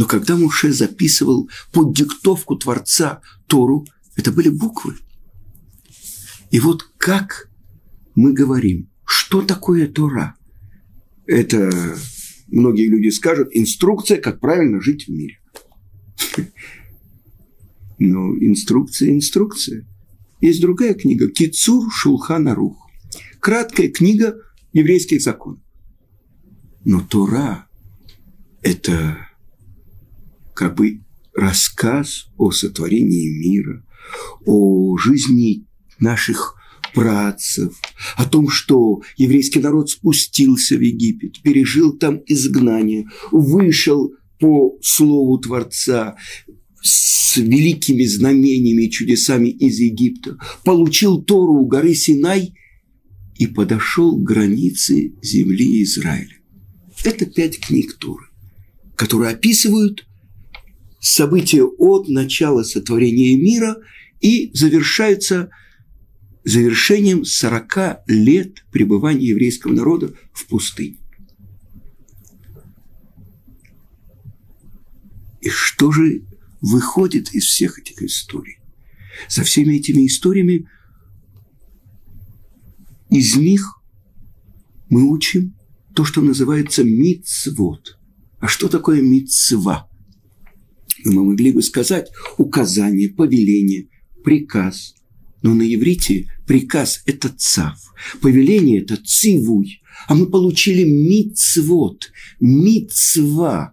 Но 0.00 0.06
когда 0.06 0.34
Муше 0.34 0.72
записывал 0.72 1.50
под 1.72 1.94
диктовку 1.94 2.56
Творца 2.56 3.20
Тору, 3.46 3.86
это 4.16 4.32
были 4.32 4.48
буквы. 4.48 4.94
И 6.50 6.58
вот 6.58 6.84
как 6.96 7.50
мы 8.14 8.32
говорим, 8.32 8.90
что 9.04 9.42
такое 9.42 9.88
Тора? 9.88 10.36
Это 11.26 11.70
многие 12.48 12.88
люди 12.88 13.10
скажут, 13.10 13.50
инструкция, 13.52 14.16
как 14.16 14.40
правильно 14.40 14.80
жить 14.80 15.06
в 15.06 15.10
мире. 15.10 15.38
Но 17.98 18.34
инструкция, 18.38 19.10
инструкция. 19.10 19.86
Есть 20.40 20.62
другая 20.62 20.94
книга 20.94 21.28
Кицур 21.28 21.92
Шулхана 21.92 22.54
Рух. 22.54 22.88
Краткая 23.38 23.90
книга 23.90 24.34
еврейских 24.72 25.20
законов. 25.20 25.60
Но 26.86 27.02
Тора– 27.02 27.68
это 28.62 29.26
как 30.60 30.74
бы 30.74 31.00
рассказ 31.32 32.26
о 32.36 32.50
сотворении 32.50 33.30
мира, 33.30 33.82
о 34.44 34.98
жизни 34.98 35.64
наших 35.98 36.54
працев, 36.92 37.80
о 38.16 38.26
том, 38.26 38.50
что 38.50 39.00
еврейский 39.16 39.60
народ 39.60 39.88
спустился 39.88 40.76
в 40.76 40.82
Египет, 40.82 41.40
пережил 41.40 41.96
там 41.96 42.20
изгнание, 42.26 43.08
вышел 43.32 44.12
по 44.38 44.76
слову 44.82 45.38
Творца 45.38 46.16
с 46.82 47.38
великими 47.38 48.04
знамениями 48.04 48.82
и 48.82 48.90
чудесами 48.90 49.48
из 49.48 49.78
Египта, 49.78 50.36
получил 50.62 51.22
Тору 51.22 51.54
у 51.54 51.66
горы 51.66 51.94
Синай 51.94 52.52
и 53.38 53.46
подошел 53.46 54.14
к 54.14 54.22
границе 54.22 55.14
земли 55.22 55.82
Израиля. 55.84 56.36
Это 57.02 57.24
пять 57.24 57.58
книг 57.60 57.94
Туры, 57.94 58.26
которые 58.94 59.30
описывают 59.30 60.04
события 61.00 61.64
от 61.64 62.08
начала 62.08 62.62
сотворения 62.62 63.36
мира 63.36 63.76
и 64.20 64.50
завершаются 64.54 65.50
завершением 66.44 67.24
40 67.24 68.02
лет 68.06 68.64
пребывания 68.70 69.28
еврейского 69.28 69.72
народа 69.72 70.14
в 70.32 70.46
пустыне. 70.46 70.98
И 75.40 75.48
что 75.48 75.90
же 75.90 76.22
выходит 76.60 77.32
из 77.32 77.44
всех 77.44 77.78
этих 77.78 78.02
историй? 78.02 78.58
За 79.28 79.42
всеми 79.42 79.74
этими 79.76 80.06
историями 80.06 80.68
из 83.08 83.36
них 83.36 83.80
мы 84.88 85.10
учим 85.10 85.56
то, 85.94 86.04
что 86.04 86.20
называется 86.20 86.84
мицвод. 86.84 87.98
А 88.38 88.48
что 88.48 88.68
такое 88.68 89.02
мицва? 89.02 89.89
Мы 91.04 91.24
могли 91.24 91.52
бы 91.52 91.62
сказать 91.62 92.10
указание, 92.38 93.08
повеление, 93.08 93.88
приказ. 94.24 94.94
Но 95.42 95.54
на 95.54 95.62
иврите 95.62 96.28
приказ– 96.46 97.02
это 97.06 97.30
цав, 97.36 97.78
повеление– 98.20 98.82
это 98.82 98.96
цивуй. 98.96 99.80
А 100.06 100.14
мы 100.14 100.26
получили 100.26 100.84
мицвод, 100.84 102.10
мицва. 102.40 103.72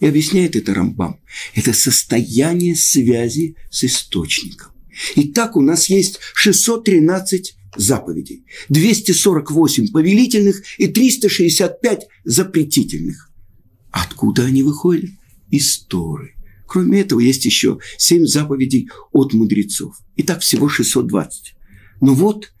И 0.00 0.06
объясняет 0.06 0.56
это 0.56 0.74
Рамбам. 0.74 1.20
Это 1.54 1.72
состояние 1.72 2.74
связи 2.74 3.56
с 3.70 3.84
источником. 3.84 4.72
И 5.14 5.28
так 5.28 5.56
у 5.56 5.60
нас 5.60 5.88
есть 5.88 6.18
613 6.34 7.54
заповедей, 7.76 8.44
248 8.68 9.92
повелительных 9.92 10.62
и 10.78 10.88
365 10.88 12.06
запретительных. 12.24 13.30
Откуда 13.90 14.44
они 14.46 14.62
выходят? 14.62 15.10
Из 15.50 15.80
Торы. 15.80 16.34
Кроме 16.70 17.00
этого, 17.00 17.18
есть 17.18 17.44
еще 17.44 17.80
7 17.98 18.26
заповедей 18.26 18.88
от 19.10 19.32
мудрецов. 19.32 19.98
И 20.14 20.22
так 20.22 20.40
всего 20.40 20.68
620. 20.68 21.56
Но 22.00 22.14
вот, 22.14 22.52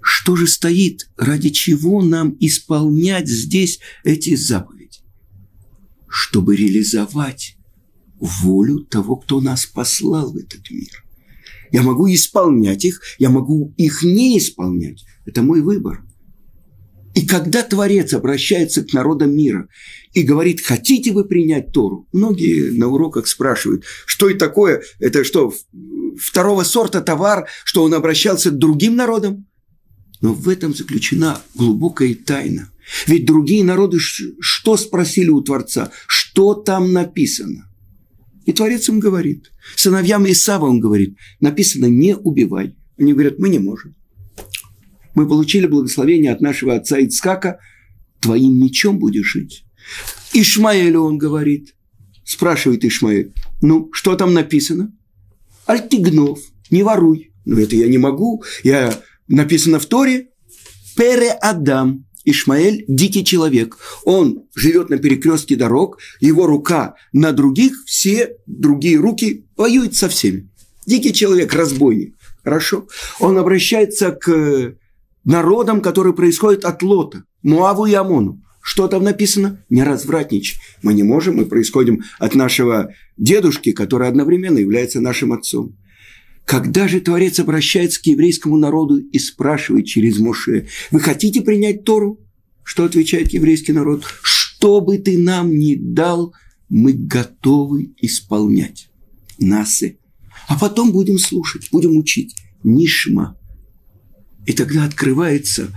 что 0.00 0.34
же 0.34 0.48
стоит, 0.48 1.08
ради 1.16 1.50
чего 1.50 2.02
нам 2.02 2.36
исполнять 2.40 3.28
здесь 3.28 3.78
эти 4.02 4.34
заповеди? 4.34 4.98
Чтобы 6.08 6.56
реализовать 6.56 7.56
волю 8.18 8.80
того, 8.80 9.14
кто 9.14 9.40
нас 9.40 9.64
послал 9.64 10.32
в 10.32 10.36
этот 10.38 10.68
мир. 10.72 11.04
Я 11.70 11.82
могу 11.82 12.12
исполнять 12.12 12.84
их, 12.84 13.00
я 13.20 13.30
могу 13.30 13.74
их 13.76 14.02
не 14.02 14.38
исполнять. 14.38 15.04
Это 15.24 15.42
мой 15.42 15.60
выбор. 15.60 16.04
И 17.14 17.24
когда 17.26 17.62
Творец 17.62 18.12
обращается 18.12 18.82
к 18.82 18.92
народам 18.92 19.36
мира 19.36 19.68
и 20.12 20.22
говорит, 20.22 20.60
хотите 20.60 21.12
вы 21.12 21.24
принять 21.24 21.72
Тору? 21.72 22.06
Многие 22.12 22.70
на 22.70 22.88
уроках 22.88 23.26
спрашивают, 23.26 23.84
что 24.06 24.28
это 24.28 24.38
такое? 24.38 24.82
Это 24.98 25.24
что, 25.24 25.52
второго 26.18 26.64
сорта 26.64 27.00
товар, 27.00 27.48
что 27.64 27.82
он 27.82 27.94
обращался 27.94 28.50
к 28.50 28.58
другим 28.58 28.96
народам? 28.96 29.46
Но 30.20 30.34
в 30.34 30.48
этом 30.48 30.74
заключена 30.74 31.40
глубокая 31.54 32.14
тайна. 32.14 32.70
Ведь 33.06 33.26
другие 33.26 33.64
народы 33.64 33.98
что 33.98 34.76
спросили 34.76 35.30
у 35.30 35.40
Творца? 35.40 35.90
Что 36.06 36.54
там 36.54 36.92
написано? 36.92 37.68
И 38.44 38.52
Творец 38.52 38.88
им 38.88 39.00
говорит. 39.00 39.52
Сыновьям 39.76 40.28
Исава 40.30 40.66
он 40.66 40.80
говорит, 40.80 41.16
написано 41.40 41.86
«не 41.86 42.16
убивай». 42.16 42.76
Они 42.98 43.12
говорят, 43.12 43.38
мы 43.38 43.48
не 43.48 43.58
можем. 43.58 43.94
Мы 45.14 45.28
получили 45.28 45.66
благословение 45.66 46.32
от 46.32 46.40
нашего 46.40 46.74
отца 46.74 46.98
Ицкака, 46.98 47.58
твоим 48.20 48.58
мечом 48.58 48.98
будешь 48.98 49.26
жить. 49.26 49.64
Ишмаэлю 50.32 51.02
он 51.02 51.18
говорит, 51.18 51.74
спрашивает 52.24 52.84
Ишмаэль, 52.84 53.32
ну, 53.60 53.90
что 53.92 54.16
там 54.16 54.34
написано? 54.34 54.92
Альтигнов, 55.66 56.40
не 56.70 56.82
воруй. 56.82 57.32
Ну, 57.44 57.58
это 57.58 57.76
я 57.76 57.88
не 57.88 57.98
могу, 57.98 58.42
я 58.62 58.98
написано 59.28 59.78
в 59.78 59.86
Торе, 59.86 60.28
Пере 60.96 61.30
Адам, 61.30 62.04
Ишмаэль– 62.24 62.84
дикий 62.88 63.24
человек. 63.24 63.78
Он 64.04 64.44
живет 64.54 64.90
на 64.90 64.98
перекрестке 64.98 65.56
дорог, 65.56 65.98
его 66.20 66.46
рука 66.46 66.94
на 67.12 67.32
других, 67.32 67.84
все 67.86 68.36
другие 68.46 68.98
руки 68.98 69.46
воюют 69.56 69.96
со 69.96 70.08
всеми. 70.08 70.48
Дикий 70.86 71.12
человек, 71.12 71.52
разбойник. 71.54 72.14
Хорошо? 72.44 72.86
Он 73.20 73.38
обращается 73.38 74.12
к 74.12 74.74
народам, 75.24 75.80
которые 75.80 76.14
происходят 76.14 76.64
от 76.64 76.82
Лота, 76.82 77.24
Муаву 77.42 77.86
и 77.86 77.94
Амону. 77.94 78.42
Что 78.62 78.86
там 78.86 79.02
написано? 79.02 79.62
Не 79.68 79.82
развратничай. 79.82 80.58
Мы 80.82 80.94
не 80.94 81.02
можем, 81.02 81.36
мы 81.36 81.46
происходим 81.46 82.04
от 82.20 82.36
нашего 82.36 82.94
дедушки, 83.16 83.72
который 83.72 84.08
одновременно 84.08 84.58
является 84.58 85.00
нашим 85.00 85.32
отцом. 85.32 85.76
Когда 86.44 86.86
же 86.86 87.00
Творец 87.00 87.40
обращается 87.40 88.00
к 88.00 88.06
еврейскому 88.06 88.56
народу 88.56 88.98
и 88.98 89.18
спрашивает 89.18 89.86
через 89.86 90.18
Моше, 90.18 90.68
вы 90.92 91.00
хотите 91.00 91.42
принять 91.42 91.84
Тору? 91.84 92.20
Что 92.62 92.84
отвечает 92.84 93.32
еврейский 93.32 93.72
народ? 93.72 94.04
Что 94.22 94.80
бы 94.80 94.98
ты 94.98 95.18
нам 95.18 95.50
ни 95.50 95.74
дал, 95.74 96.32
мы 96.68 96.92
готовы 96.92 97.92
исполнять. 98.00 98.88
Насы. 99.38 99.98
А 100.46 100.56
потом 100.56 100.92
будем 100.92 101.18
слушать, 101.18 101.68
будем 101.72 101.96
учить. 101.96 102.36
Нишма. 102.62 103.36
И 104.46 104.52
тогда 104.52 104.84
открывается 104.84 105.70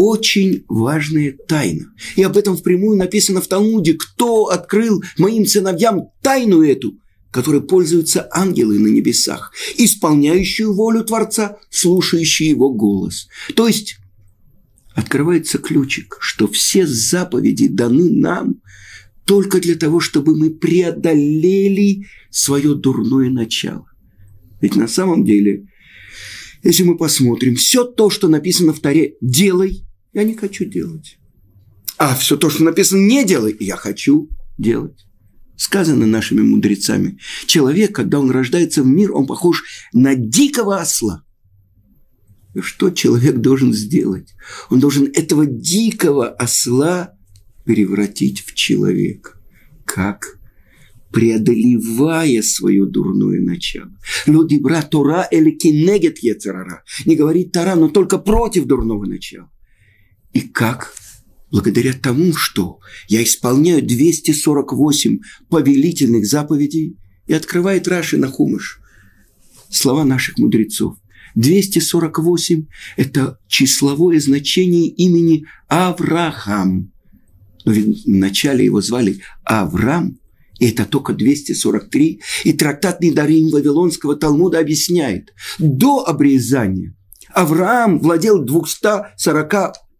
очень 0.00 0.64
важная 0.68 1.36
тайна. 1.48 1.92
И 2.14 2.22
об 2.22 2.36
этом 2.36 2.56
впрямую 2.56 2.96
написано 2.96 3.40
в 3.40 3.48
Талмуде. 3.48 3.94
Кто 3.94 4.46
открыл 4.46 5.02
моим 5.18 5.44
сыновьям 5.44 6.10
тайну 6.22 6.62
эту– 6.62 6.94
которой 7.30 7.60
пользуются 7.60 8.26
ангелы 8.32 8.78
на 8.78 8.86
небесах, 8.86 9.52
исполняющую 9.76 10.72
волю 10.72 11.04
Творца, 11.04 11.58
слушающие 11.68 12.48
его 12.48 12.72
голос. 12.72 13.28
То 13.54 13.68
есть 13.68 13.98
открывается 14.94 15.58
ключик, 15.58 16.16
что 16.20 16.48
все 16.48 16.86
заповеди 16.86 17.68
даны 17.68 18.10
нам 18.10 18.62
только 19.26 19.60
для 19.60 19.74
того, 19.74 20.00
чтобы 20.00 20.36
мы 20.36 20.48
преодолели 20.50 22.06
свое 22.30 22.74
дурное 22.74 23.28
начало. 23.28 23.84
Ведь 24.62 24.74
на 24.74 24.88
самом 24.88 25.24
деле, 25.24 25.66
если 26.62 26.82
мы 26.82 26.96
посмотрим, 26.96 27.56
все 27.56 27.84
то, 27.84 28.08
что 28.08 28.28
написано 28.28 28.72
в 28.72 28.80
Таре 28.80 29.16
«делай», 29.20 29.84
я 30.12 30.24
не 30.24 30.34
хочу 30.34 30.64
делать. 30.64 31.18
А 31.96 32.14
все 32.14 32.36
то, 32.36 32.50
что 32.50 32.64
написано 32.64 33.00
«не 33.00 33.24
делай», 33.24 33.56
я 33.60 33.76
хочу 33.76 34.28
делать 34.56 35.08
сказано 35.58 36.06
нашими 36.06 36.40
мудрецами. 36.40 37.18
Человек, 37.46 37.94
когда 37.94 38.20
он 38.20 38.30
рождается 38.30 38.82
в 38.82 38.86
мир, 38.86 39.12
он 39.12 39.26
похож 39.26 39.64
на 39.92 40.14
дикого 40.14 40.80
осла. 40.80 41.24
И 42.54 42.60
что 42.60 42.90
человек 42.90 43.38
должен 43.38 43.74
сделать? 43.74 44.34
Он 44.70 44.80
должен 44.80 45.10
этого 45.12 45.44
дикого 45.46 46.28
осла 46.30 47.12
превратить 47.64 48.40
в 48.40 48.54
человека. 48.54 49.32
Как? 49.84 50.38
преодолевая 51.12 52.42
свое 52.42 52.84
дурное 52.84 53.40
начало. 53.40 53.90
Люди 54.26 54.56
брат 54.56 54.90
Тора 54.90 55.26
или 55.30 55.52
кинегет 55.52 56.18
ецерара. 56.18 56.84
Не 57.06 57.16
говорит 57.16 57.50
Тора, 57.52 57.76
но 57.76 57.88
только 57.88 58.18
против 58.18 58.66
дурного 58.66 59.06
начала. 59.06 59.50
И 60.32 60.40
как 60.40 60.94
благодаря 61.50 61.92
тому, 61.92 62.34
что 62.34 62.78
я 63.08 63.22
исполняю 63.22 63.82
248 63.82 65.18
повелительных 65.48 66.26
заповедей, 66.26 66.96
и 67.26 67.34
открывает 67.34 67.86
Раши 67.86 68.16
на 68.16 68.28
хумыш. 68.28 68.80
Слова 69.70 70.04
наших 70.04 70.38
мудрецов. 70.38 70.96
248– 71.34 72.66
это 72.96 73.38
числовое 73.48 74.18
значение 74.18 74.88
имени 74.88 75.44
Авраам. 75.68 76.90
Но 77.64 77.72
ведь 77.72 78.06
вначале 78.06 78.64
его 78.64 78.80
звали 78.80 79.20
Авраам, 79.44 80.18
и 80.58 80.68
это 80.70 80.86
только 80.86 81.12
243. 81.12 82.20
И 82.44 82.52
трактат 82.54 83.02
Недарим 83.02 83.50
Вавилонского 83.50 84.16
Талмуда 84.16 84.58
объясняет, 84.58 85.34
до 85.58 86.06
обрезания 86.06 86.94
Авраам 87.34 88.00
владел 88.00 88.42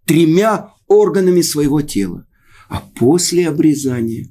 243 0.09 0.73
органами 0.89 1.43
своего 1.43 1.83
тела. 1.83 2.27
А 2.69 2.81
после 2.81 3.49
обрезания 3.49 4.31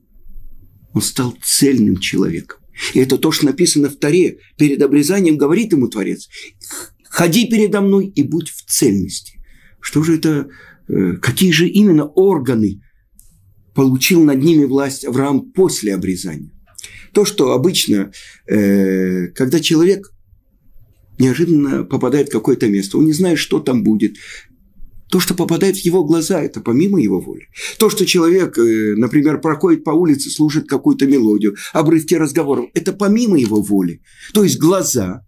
он 0.93 1.01
стал 1.01 1.35
цельным 1.43 1.97
человеком. 1.97 2.59
И 2.93 2.99
это 2.99 3.17
то, 3.17 3.31
что 3.31 3.45
написано 3.45 3.89
в 3.89 3.95
Таре. 3.95 4.39
Перед 4.57 4.81
обрезанием 4.81 5.37
говорит 5.37 5.71
ему 5.71 5.87
Творец, 5.87 6.29
ходи 7.03 7.47
передо 7.47 7.81
мной 7.81 8.07
и 8.07 8.23
будь 8.23 8.49
в 8.49 8.65
цельности. 8.65 9.39
Что 9.79 10.03
же 10.03 10.17
это, 10.17 10.49
э, 10.87 11.13
какие 11.13 11.51
же 11.51 11.67
именно 11.67 12.05
органы 12.05 12.81
получил 13.73 14.23
над 14.23 14.43
ними 14.43 14.65
власть 14.65 15.05
Авраам 15.05 15.51
после 15.51 15.95
обрезания? 15.95 16.51
То, 17.13 17.25
что 17.25 17.53
обычно, 17.53 18.11
э, 18.47 19.27
когда 19.27 19.59
человек 19.59 20.11
неожиданно 21.17 21.83
попадает 21.83 22.29
в 22.29 22.31
какое-то 22.31 22.67
место, 22.67 22.97
он 22.97 23.05
не 23.05 23.13
знает, 23.13 23.39
что 23.39 23.59
там 23.59 23.83
будет, 23.83 24.17
То, 25.09 25.21
что 25.21 25.33
попадает 25.33 25.77
в 25.77 25.85
его 25.85 26.03
глаза, 26.03 26.41
это 26.41 26.59
помимо 26.59 27.01
его 27.01 27.21
воли. 27.21 27.47
То, 27.79 27.89
что 27.89 28.05
человек, 28.05 28.57
э, 28.57 28.95
например, 28.97 29.39
проходит 29.39 29.83
по 29.83 29.91
улице, 29.91 30.29
слушает 30.29 30.67
какую-то 30.67 31.07
мелодию, 31.07 31.55
обрывки 31.71 32.13
разговоров, 32.15 32.65
это 32.73 32.91
помимо 32.91 33.39
его 33.39 33.61
воли. 33.61 34.01
То 34.33 34.43
есть 34.43 34.59
глаза 34.59 35.25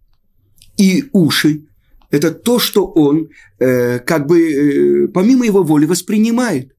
и 0.77 1.05
уши– 1.13 1.65
это 2.11 2.31
то, 2.31 2.59
что 2.59 2.85
он 2.85 3.29
э, 3.59 3.99
как 3.99 4.27
бы 4.27 4.41
э, 4.41 5.07
помимо 5.09 5.45
его 5.45 5.63
воли 5.63 5.85
воспринимает. 5.85 6.73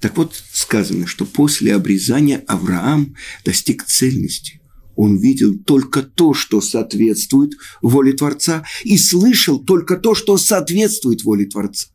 Так 0.00 0.16
вот, 0.16 0.34
сказано, 0.52 1.06
что 1.06 1.26
после 1.26 1.74
обрезания 1.74 2.42
Авраам 2.48 3.14
достиг 3.44 3.84
цельности. 3.84 4.60
Он 4.96 5.16
видел 5.16 5.56
только 5.58 6.02
то, 6.02 6.34
что 6.34 6.60
соответствует 6.60 7.52
воле 7.82 8.14
Творца, 8.14 8.64
и 8.82 8.98
слышал 8.98 9.62
только 9.62 9.96
то, 9.96 10.14
что 10.14 10.36
соответствует 10.36 11.22
воле 11.22 11.46
Творца 11.46 11.88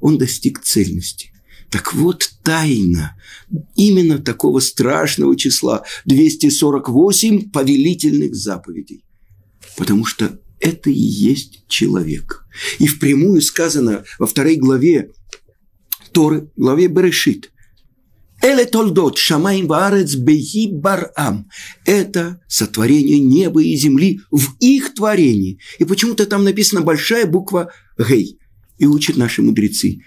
он 0.00 0.18
достиг 0.18 0.60
цельности. 0.62 1.32
Так 1.70 1.94
вот 1.94 2.30
тайна 2.42 3.16
именно 3.74 4.18
такого 4.18 4.60
страшного 4.60 5.36
числа 5.36 5.82
248 6.04 7.50
повелительных 7.50 8.34
заповедей. 8.34 9.04
Потому 9.76 10.04
что 10.04 10.38
это 10.60 10.90
и 10.90 10.94
есть 10.94 11.64
человек. 11.68 12.46
И 12.78 12.86
впрямую 12.86 13.42
сказано 13.42 14.04
во 14.18 14.26
второй 14.26 14.56
главе 14.56 15.10
Торы, 16.12 16.48
главе 16.56 16.86
Берешит. 16.86 17.50
Эле 18.40 18.66
толдот 18.66 19.18
шамаим 19.18 19.66
ваарец 19.66 20.14
беги 20.14 20.68
барам. 20.70 21.48
Это 21.84 22.40
сотворение 22.46 23.18
неба 23.18 23.62
и 23.62 23.74
земли 23.74 24.20
в 24.30 24.56
их 24.60 24.94
творении. 24.94 25.58
И 25.78 25.84
почему-то 25.84 26.26
там 26.26 26.44
написана 26.44 26.82
большая 26.82 27.26
буква 27.26 27.72
Гей. 27.98 28.38
И 28.78 28.86
учат 28.86 29.16
наши 29.16 29.42
мудрецы. 29.42 30.00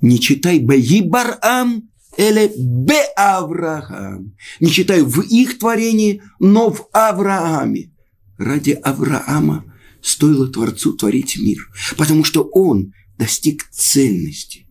Не 0.00 0.20
читай 0.20 0.58
Баи 0.58 1.00
Барам 1.00 1.88
или 2.16 2.52
Бе 2.56 3.00
Авраам. 3.16 4.34
Не 4.60 4.70
читай 4.70 5.02
в 5.02 5.20
их 5.22 5.58
творении, 5.58 6.22
но 6.38 6.70
в 6.70 6.88
Аврааме. 6.92 7.90
Ради 8.36 8.72
Авраама 8.72 9.64
стоило 10.02 10.48
Творцу 10.48 10.92
творить 10.92 11.38
мир, 11.38 11.58
потому 11.96 12.24
что 12.24 12.42
он 12.42 12.92
достиг 13.16 13.66
цельности. 13.70 14.66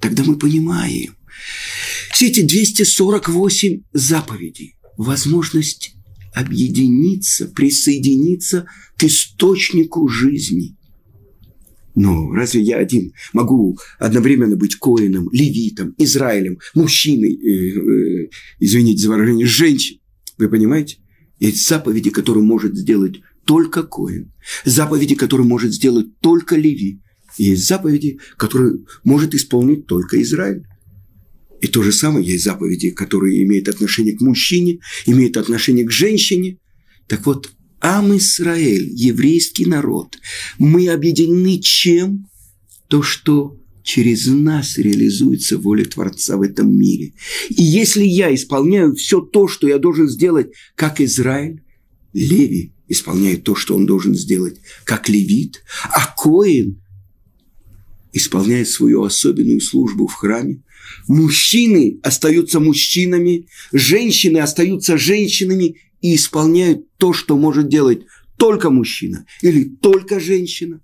Тогда 0.00 0.24
мы 0.24 0.36
понимаем, 0.36 1.16
все 2.12 2.26
эти 2.28 2.40
248 2.40 3.82
заповедей, 3.92 4.76
возможность 4.96 5.94
объединиться, 6.34 7.46
присоединиться 7.46 8.66
к 8.96 9.04
источнику 9.04 10.08
жизни– 10.08 10.76
но 11.94 12.32
разве 12.32 12.62
я 12.62 12.78
один 12.78 13.12
могу 13.32 13.78
одновременно 13.98 14.56
быть 14.56 14.76
коином, 14.76 15.28
левитом, 15.30 15.94
Израилем, 15.98 16.58
мужчиной, 16.74 17.34
э, 17.34 18.24
э, 18.24 18.28
извините 18.60 19.02
за 19.02 19.10
выражение, 19.10 19.46
женщиной? 19.46 20.00
Вы 20.38 20.48
понимаете? 20.48 20.96
Есть 21.38 21.66
заповеди, 21.68 22.10
которые 22.10 22.44
может 22.44 22.76
сделать 22.76 23.20
только 23.44 23.82
коин. 23.82 24.32
Заповеди, 24.64 25.14
которые 25.14 25.46
может 25.46 25.72
сделать 25.72 26.18
только 26.20 26.56
леви. 26.56 27.00
есть 27.36 27.66
заповеди, 27.66 28.18
которые 28.36 28.78
может 29.04 29.34
исполнить 29.34 29.86
только 29.86 30.22
Израиль. 30.22 30.64
И 31.60 31.68
то 31.68 31.82
же 31.82 31.92
самое 31.92 32.26
есть 32.26 32.44
заповеди, 32.44 32.90
которые 32.90 33.42
имеют 33.44 33.68
отношение 33.68 34.16
к 34.16 34.20
мужчине, 34.20 34.80
имеют 35.06 35.36
отношение 35.36 35.84
к 35.84 35.92
женщине. 35.92 36.58
Так 37.06 37.26
вот, 37.26 37.52
Ам 37.82 38.16
Исраэль, 38.16 38.90
еврейский 38.94 39.66
народ, 39.66 40.16
мы 40.58 40.88
объединены 40.88 41.58
чем? 41.58 42.28
То, 42.88 43.02
что 43.02 43.58
через 43.82 44.28
нас 44.28 44.78
реализуется 44.78 45.58
воля 45.58 45.84
Творца 45.84 46.36
в 46.36 46.42
этом 46.42 46.72
мире. 46.72 47.14
И 47.50 47.62
если 47.62 48.04
я 48.04 48.32
исполняю 48.32 48.94
все 48.94 49.20
то, 49.20 49.48
что 49.48 49.66
я 49.66 49.78
должен 49.78 50.08
сделать, 50.08 50.52
как 50.76 51.00
Израиль, 51.00 51.62
Леви 52.12 52.72
исполняет 52.86 53.42
то, 53.42 53.56
что 53.56 53.74
он 53.74 53.84
должен 53.84 54.14
сделать, 54.14 54.58
как 54.84 55.08
левит, 55.08 55.64
а 55.84 56.06
Коин 56.16 56.80
исполняет 58.12 58.68
свою 58.68 59.02
особенную 59.02 59.60
службу 59.60 60.06
в 60.06 60.14
храме. 60.14 60.62
Мужчины 61.08 61.98
остаются 62.04 62.60
мужчинами, 62.60 63.48
женщины 63.72 64.38
остаются 64.38 64.98
женщинами, 64.98 65.78
и 66.02 66.16
исполняют 66.16 66.86
то, 66.98 67.14
что 67.14 67.38
может 67.38 67.68
делать 67.68 68.02
только 68.36 68.70
мужчина 68.70 69.24
или 69.40 69.64
только 69.64 70.20
женщина. 70.20 70.80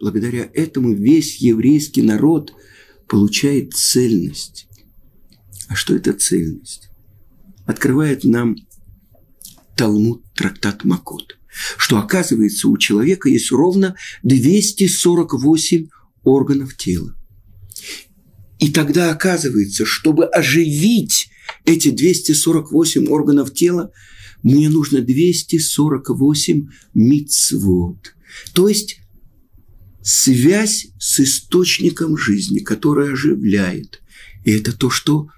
Благодаря 0.00 0.48
этому 0.54 0.94
весь 0.94 1.36
еврейский 1.38 2.02
народ 2.02 2.54
получает 3.06 3.74
цельность. 3.74 4.68
А 5.68 5.74
что 5.74 5.94
это 5.94 6.12
цельность? 6.14 6.88
Открывает 7.66 8.24
нам 8.24 8.56
Талмуд, 9.76 10.24
трактат 10.34 10.84
Макот, 10.84 11.38
что 11.76 11.98
оказывается 11.98 12.68
у 12.68 12.78
человека 12.78 13.28
есть 13.28 13.50
ровно 13.52 13.96
248 14.22 15.88
органов 16.22 16.76
тела. 16.76 17.14
И 18.58 18.70
тогда 18.70 19.10
оказывается, 19.10 19.84
чтобы 19.84 20.26
оживить 20.26 21.30
эти 21.64 21.90
248 21.90 23.08
органов 23.08 23.54
тела, 23.54 23.90
мне 24.42 24.68
нужно 24.68 25.00
248 25.00 26.66
мицвод. 26.94 28.14
То 28.54 28.68
есть 28.68 29.00
связь 30.02 30.88
с 30.98 31.20
источником 31.20 32.16
жизни, 32.16 32.58
которая 32.60 33.12
оживляет. 33.12 34.02
И 34.44 34.52
это 34.52 34.76
то, 34.76 34.90
что 34.90 35.28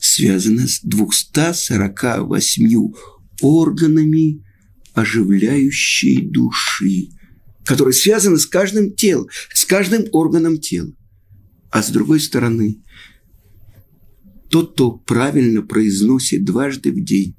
связано 0.00 0.66
с 0.66 0.80
248 0.82 2.92
органами 3.40 4.42
оживляющей 4.94 6.22
души, 6.22 7.10
которые 7.64 7.94
связаны 7.94 8.38
с 8.38 8.46
каждым 8.46 8.94
телом, 8.94 9.28
с 9.52 9.64
каждым 9.64 10.06
органом 10.12 10.58
тела. 10.58 10.92
А 11.70 11.82
с 11.82 11.90
другой 11.90 12.20
стороны, 12.20 12.78
тот, 14.50 14.74
кто 14.74 14.92
правильно 14.92 15.62
произносит 15.62 16.44
дважды 16.44 16.92
в 16.92 17.04
день 17.04 17.34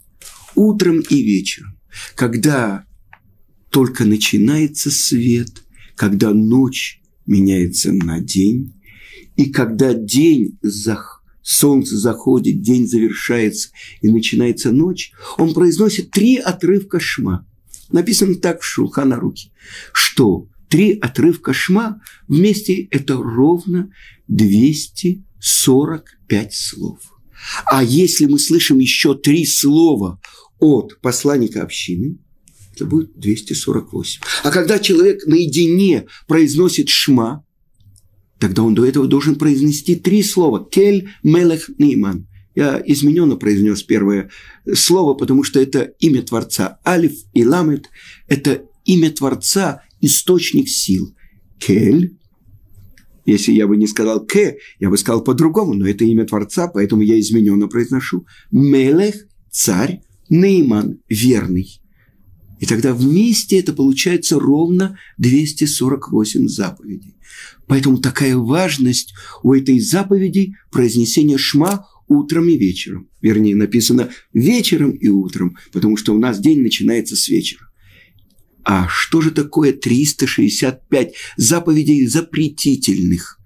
утром 0.55 1.01
и 1.01 1.21
вечером, 1.21 1.77
когда 2.15 2.85
только 3.69 4.05
начинается 4.05 4.89
свет, 4.91 5.49
когда 5.95 6.33
ночь 6.33 7.01
меняется 7.25 7.91
на 7.91 8.21
день, 8.21 8.73
и 9.35 9.51
когда 9.51 9.93
день 9.93 10.57
зах... 10.61 11.21
солнце 11.41 11.97
заходит, 11.97 12.61
день 12.61 12.87
завершается 12.87 13.71
и 14.01 14.09
начинается 14.09 14.71
ночь, 14.71 15.11
он 15.37 15.53
произносит 15.53 16.11
три 16.11 16.37
отрывка 16.37 16.99
шма. 16.99 17.47
Написано 17.91 18.35
так 18.35 18.61
в 18.61 18.65
Шулхана 18.65 19.17
руки, 19.17 19.51
что 19.93 20.47
три 20.69 20.97
отрывка 20.97 21.53
шма 21.53 22.01
вместе 22.27 22.87
это 22.91 23.17
ровно 23.17 23.91
245 24.27 26.53
слов. 26.53 26.99
А 27.65 27.83
если 27.83 28.25
мы 28.25 28.39
слышим 28.39 28.79
еще 28.79 29.15
три 29.15 29.45
слова 29.45 30.19
от 30.59 30.99
посланника 31.01 31.61
общины, 31.63 32.17
это 32.73 32.85
будет 32.85 33.17
248. 33.17 34.21
А 34.43 34.51
когда 34.51 34.79
человек 34.79 35.25
наедине 35.25 36.07
произносит 36.27 36.89
шма, 36.89 37.45
тогда 38.39 38.63
он 38.63 38.75
до 38.75 38.85
этого 38.85 39.07
должен 39.07 39.35
произнести 39.35 39.95
три 39.95 40.23
слова. 40.23 40.67
Кель 40.69 41.09
Мелех 41.23 41.69
Нейман. 41.77 42.27
Я 42.53 42.81
измененно 42.85 43.35
произнес 43.35 43.83
первое 43.83 44.29
слово, 44.73 45.13
потому 45.13 45.43
что 45.43 45.59
это 45.59 45.93
имя 45.99 46.21
Творца. 46.21 46.79
Алиф 46.85 47.13
и 47.33 47.45
Ламет– 47.45 47.89
это 48.27 48.65
имя 48.85 49.11
Творца, 49.11 49.81
источник 49.99 50.69
сил. 50.69 51.15
Кель 51.59 52.17
если 53.25 53.53
я 53.53 53.67
бы 53.67 53.75
не 53.75 53.87
сказал 53.87 54.25
«к», 54.25 54.55
я 54.79 54.89
бы 54.89 54.97
сказал 54.97 55.23
по-другому, 55.23 55.73
но 55.73 55.87
это 55.87 56.05
имя 56.05 56.25
Творца, 56.25 56.67
поэтому 56.67 57.01
я 57.01 57.19
измененно 57.19 57.67
произношу. 57.67 58.25
Мелех– 58.51 59.15
царь, 59.51 60.01
Нейман– 60.29 60.99
верный. 61.09 61.81
И 62.59 62.65
тогда 62.65 62.93
вместе 62.93 63.59
это 63.59 63.73
получается 63.73 64.39
ровно 64.39 64.97
248 65.17 66.47
заповедей. 66.47 67.15
Поэтому 67.67 67.97
такая 67.97 68.37
важность 68.37 69.13
у 69.43 69.53
этой 69.53 69.79
заповеди 69.79 70.55
произнесения 70.71 71.37
шма 71.37 71.87
утром 72.07 72.47
и 72.47 72.57
вечером. 72.57 73.09
Вернее, 73.21 73.55
написано 73.55 74.09
вечером 74.33 74.91
и 74.91 75.09
утром, 75.09 75.57
потому 75.71 75.97
что 75.97 76.13
у 76.13 76.19
нас 76.19 76.39
день 76.39 76.61
начинается 76.61 77.15
с 77.15 77.27
вечера. 77.27 77.67
А 78.63 78.87
что 78.87 79.21
же 79.21 79.31
такое 79.31 79.73
365 79.73 81.13
заповедей 81.37 82.07
запретительных? 82.07 83.39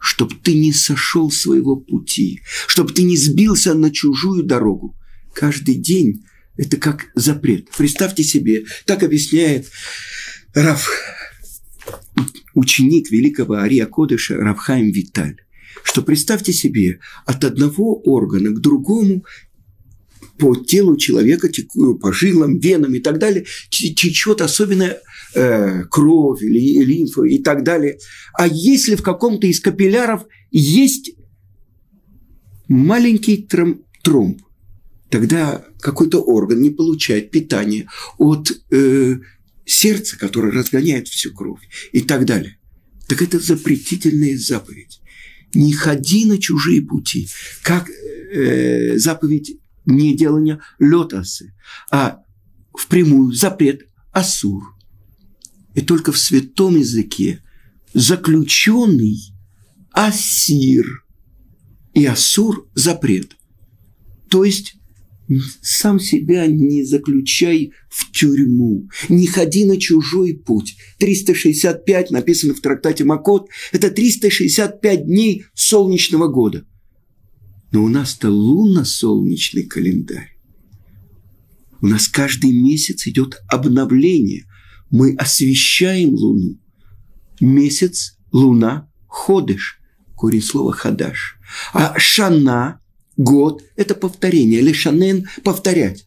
Чтоб 0.00 0.32
ты 0.34 0.54
не 0.54 0.72
сошел 0.72 1.30
своего 1.30 1.76
пути, 1.76 2.40
чтоб 2.66 2.90
ты 2.90 3.02
не 3.02 3.16
сбился 3.16 3.74
на 3.74 3.90
чужую 3.90 4.44
дорогу 4.44 4.96
каждый 5.32 5.76
день– 5.76 6.24
это 6.56 6.76
как 6.76 7.06
запрет. 7.14 7.70
Представьте 7.76 8.22
себе, 8.22 8.64
так 8.84 9.02
объясняет 9.02 9.66
Раф 10.52 10.90
ученик 12.54 13.10
великого 13.10 13.54
Ария 13.54 13.86
Кодыша 13.86 14.36
Равхайм 14.36 14.90
Виталь, 14.90 15.40
что 15.82 16.02
представьте 16.02 16.52
себе, 16.52 17.00
от 17.24 17.44
одного 17.44 17.94
органа 18.00 18.50
к 18.50 18.60
другому 18.60 19.24
по 20.38 20.54
телу 20.56 20.96
человека, 20.96 21.48
по 22.00 22.12
жилам, 22.12 22.58
венам 22.58 22.94
и 22.94 23.00
так 23.00 23.18
далее, 23.18 23.46
течет 23.70 24.40
особенная 24.40 25.00
э, 25.34 25.84
кровь 25.84 26.42
или 26.42 26.82
лимфа 26.84 27.24
и 27.24 27.38
так 27.38 27.62
далее. 27.62 27.98
А 28.34 28.46
если 28.46 28.96
в 28.96 29.02
каком-то 29.02 29.46
из 29.46 29.60
капилляров 29.60 30.24
есть 30.50 31.12
маленький 32.68 33.46
тромб, 34.02 34.42
тогда 35.10 35.64
какой-то 35.80 36.22
орган 36.22 36.62
не 36.62 36.70
получает 36.70 37.30
питание 37.30 37.88
от 38.16 38.50
э, 38.70 39.16
сердца, 39.66 40.18
которое 40.18 40.52
разгоняет 40.52 41.08
всю 41.08 41.32
кровь 41.32 41.68
и 41.92 42.00
так 42.00 42.24
далее. 42.24 42.58
Так 43.08 43.20
это 43.20 43.38
запретительная 43.40 44.38
заповедь. 44.38 45.00
Не 45.52 45.72
ходи 45.72 46.26
на 46.26 46.38
чужие 46.38 46.80
пути, 46.80 47.28
как 47.62 47.90
э, 47.90 48.96
заповедь 48.98 49.58
не 49.84 50.16
делания 50.16 50.60
летасы, 50.78 51.54
а 51.90 52.22
впрямую 52.72 53.32
запрет 53.32 53.86
асур. 54.12 54.62
И 55.74 55.80
только 55.80 56.12
в 56.12 56.18
святом 56.18 56.76
языке 56.76 57.42
заключенный 57.94 59.18
асир 59.92 61.04
и 61.94 62.06
асур 62.06 62.68
запрет. 62.74 63.36
То 64.28 64.44
есть 64.44 64.79
сам 65.62 66.00
себя 66.00 66.46
не 66.46 66.84
заключай 66.84 67.72
в 67.88 68.10
тюрьму, 68.12 68.88
не 69.08 69.26
ходи 69.26 69.64
на 69.64 69.78
чужой 69.78 70.34
путь. 70.34 70.76
365 70.98 72.10
написано 72.10 72.54
в 72.54 72.60
трактате 72.60 73.04
Макот, 73.04 73.48
это 73.72 73.90
365 73.90 75.06
дней 75.06 75.44
солнечного 75.54 76.28
года. 76.28 76.64
Но 77.72 77.84
у 77.84 77.88
нас-то 77.88 78.30
лунно-солнечный 78.30 79.64
календарь. 79.64 80.36
У 81.80 81.86
нас 81.86 82.08
каждый 82.08 82.52
месяц 82.52 83.06
идет 83.06 83.40
обновление. 83.48 84.46
Мы 84.90 85.14
освещаем 85.14 86.14
Луну. 86.14 86.58
Месяц, 87.40 88.18
Луна, 88.32 88.90
ходыш. 89.06 89.80
Корень 90.14 90.42
слова 90.42 90.72
хадаш. 90.72 91.38
А 91.72 91.98
шана, 91.98 92.80
год– 93.22 93.62
это 93.76 93.94
повторение. 93.94 94.60
Лешанен– 94.60 95.28
повторять. 95.44 96.06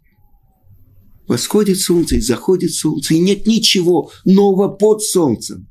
Восходит 1.27 1.79
солнце 1.79 2.17
и 2.17 2.21
заходит 2.21 2.73
солнце, 2.73 3.13
и 3.13 3.19
нет 3.19 3.47
ничего 3.47 4.11
нового 4.25 4.67
под 4.67 5.01
солнцем. 5.01 5.69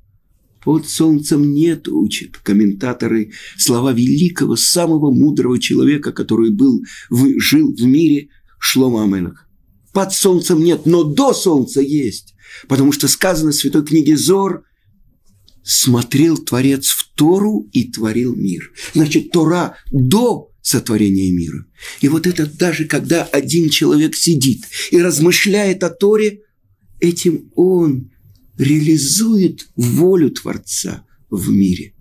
Под 0.65 0.89
солнцем 0.89 1.53
нет, 1.53 1.89
учат 1.89 2.39
комментаторы, 2.39 3.33
слова 3.59 3.93
великого, 3.93 4.57
самого 4.57 5.11
мудрого 5.11 5.59
человека, 5.59 6.13
который 6.13 6.51
был, 6.51 6.83
в, 7.11 7.39
жил 7.41 7.75
в 7.75 7.83
мире, 7.83 8.29
Шлома 8.61 9.03
Аменах. 9.03 9.49
Под 9.93 10.13
солнцем 10.13 10.63
нет, 10.63 10.87
но 10.87 11.03
до 11.03 11.35
солнца 11.35 11.81
есть. 11.81 12.35
Потому 12.69 12.93
что 12.93 13.09
сказано 13.09 13.51
в 13.51 13.57
Святой 13.57 13.85
книге 13.85 14.17
Зор, 14.17 14.63
смотрел 15.65 16.39
Творец 16.39 16.91
в 16.91 17.13
Тору 17.15 17.69
и 17.73 17.91
творил 17.91 18.37
мир. 18.37 18.71
Значит, 18.95 19.33
Тора 19.33 19.77
до 19.91 20.52
сотворения 20.63 21.31
мира. 21.33 21.67
И 22.01 22.09
вот 22.09 22.27
это 22.27 22.47
даже 22.47 22.87
когда 22.87 23.25
один 23.25 23.69
человек 23.69 24.15
сидит 24.15 24.65
и 24.91 25.03
размышляет 25.03 25.83
о 25.83 25.91
Торе, 25.91 26.43
этим 27.01 27.51
он 27.55 28.13
реализует 28.57 29.69
волю 29.77 30.31
Творца 30.31 31.05
в 31.29 31.51
мире. 31.51 31.95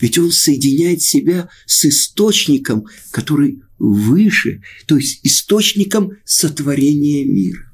Ведь 0.00 0.18
он 0.18 0.30
соединяет 0.30 1.02
себя 1.02 1.48
с 1.66 1.84
источником, 1.84 2.86
который 3.10 3.62
выше, 3.78 4.62
то 4.86 4.96
есть 4.96 5.20
источником 5.24 6.12
сотворения 6.24 7.24
мира. 7.24 7.72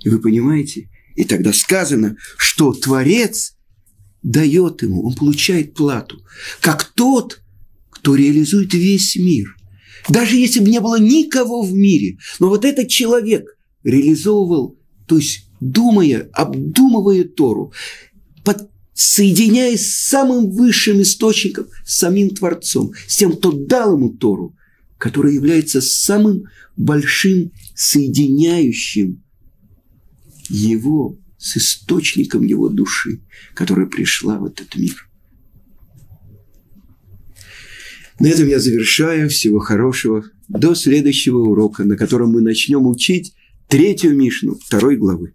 И 0.00 0.08
вы 0.08 0.20
понимаете? 0.20 0.90
И 1.16 1.24
тогда 1.24 1.52
сказано, 1.52 2.16
что 2.36 2.72
Творец 2.72 3.56
дает 4.22 4.82
ему, 4.82 5.04
он 5.06 5.14
получает 5.14 5.74
плату, 5.74 6.24
как 6.60 6.84
тот, 6.84 7.42
кто 8.00 8.14
реализует 8.14 8.72
весь 8.72 9.16
мир. 9.16 9.56
Даже 10.08 10.36
если 10.36 10.60
бы 10.60 10.70
не 10.70 10.80
было 10.80 10.98
никого 10.98 11.62
в 11.62 11.74
мире, 11.74 12.16
но 12.38 12.48
вот 12.48 12.64
этот 12.64 12.88
человек 12.88 13.44
реализовывал, 13.84 14.78
то 15.06 15.18
есть 15.18 15.50
думая, 15.60 16.30
обдумывая 16.32 17.24
Тору, 17.24 17.72
под, 18.42 18.70
соединяясь 18.94 19.86
с 19.86 20.08
самым 20.08 20.50
высшим 20.50 21.02
источником, 21.02 21.66
с 21.84 21.98
самим 21.98 22.30
Творцом, 22.30 22.92
с 23.06 23.18
тем, 23.18 23.36
кто 23.36 23.52
дал 23.52 23.96
ему 23.96 24.10
Тору, 24.10 24.56
который 24.96 25.34
является 25.34 25.82
самым 25.82 26.44
большим 26.76 27.52
соединяющим 27.74 29.22
его 30.48 31.18
с 31.36 31.58
источником 31.58 32.46
его 32.46 32.70
души, 32.70 33.20
которая 33.54 33.86
пришла 33.86 34.38
в 34.38 34.46
этот 34.46 34.74
мир. 34.76 35.09
На 38.20 38.26
этом 38.26 38.46
я 38.48 38.60
завершаю. 38.60 39.30
Всего 39.30 39.58
хорошего. 39.58 40.24
До 40.48 40.74
следующего 40.74 41.38
урока, 41.38 41.84
на 41.84 41.96
котором 41.96 42.32
мы 42.32 42.42
начнем 42.42 42.86
учить 42.86 43.34
третью 43.66 44.14
Мишну 44.14 44.58
второй 44.62 44.96
главы. 44.96 45.32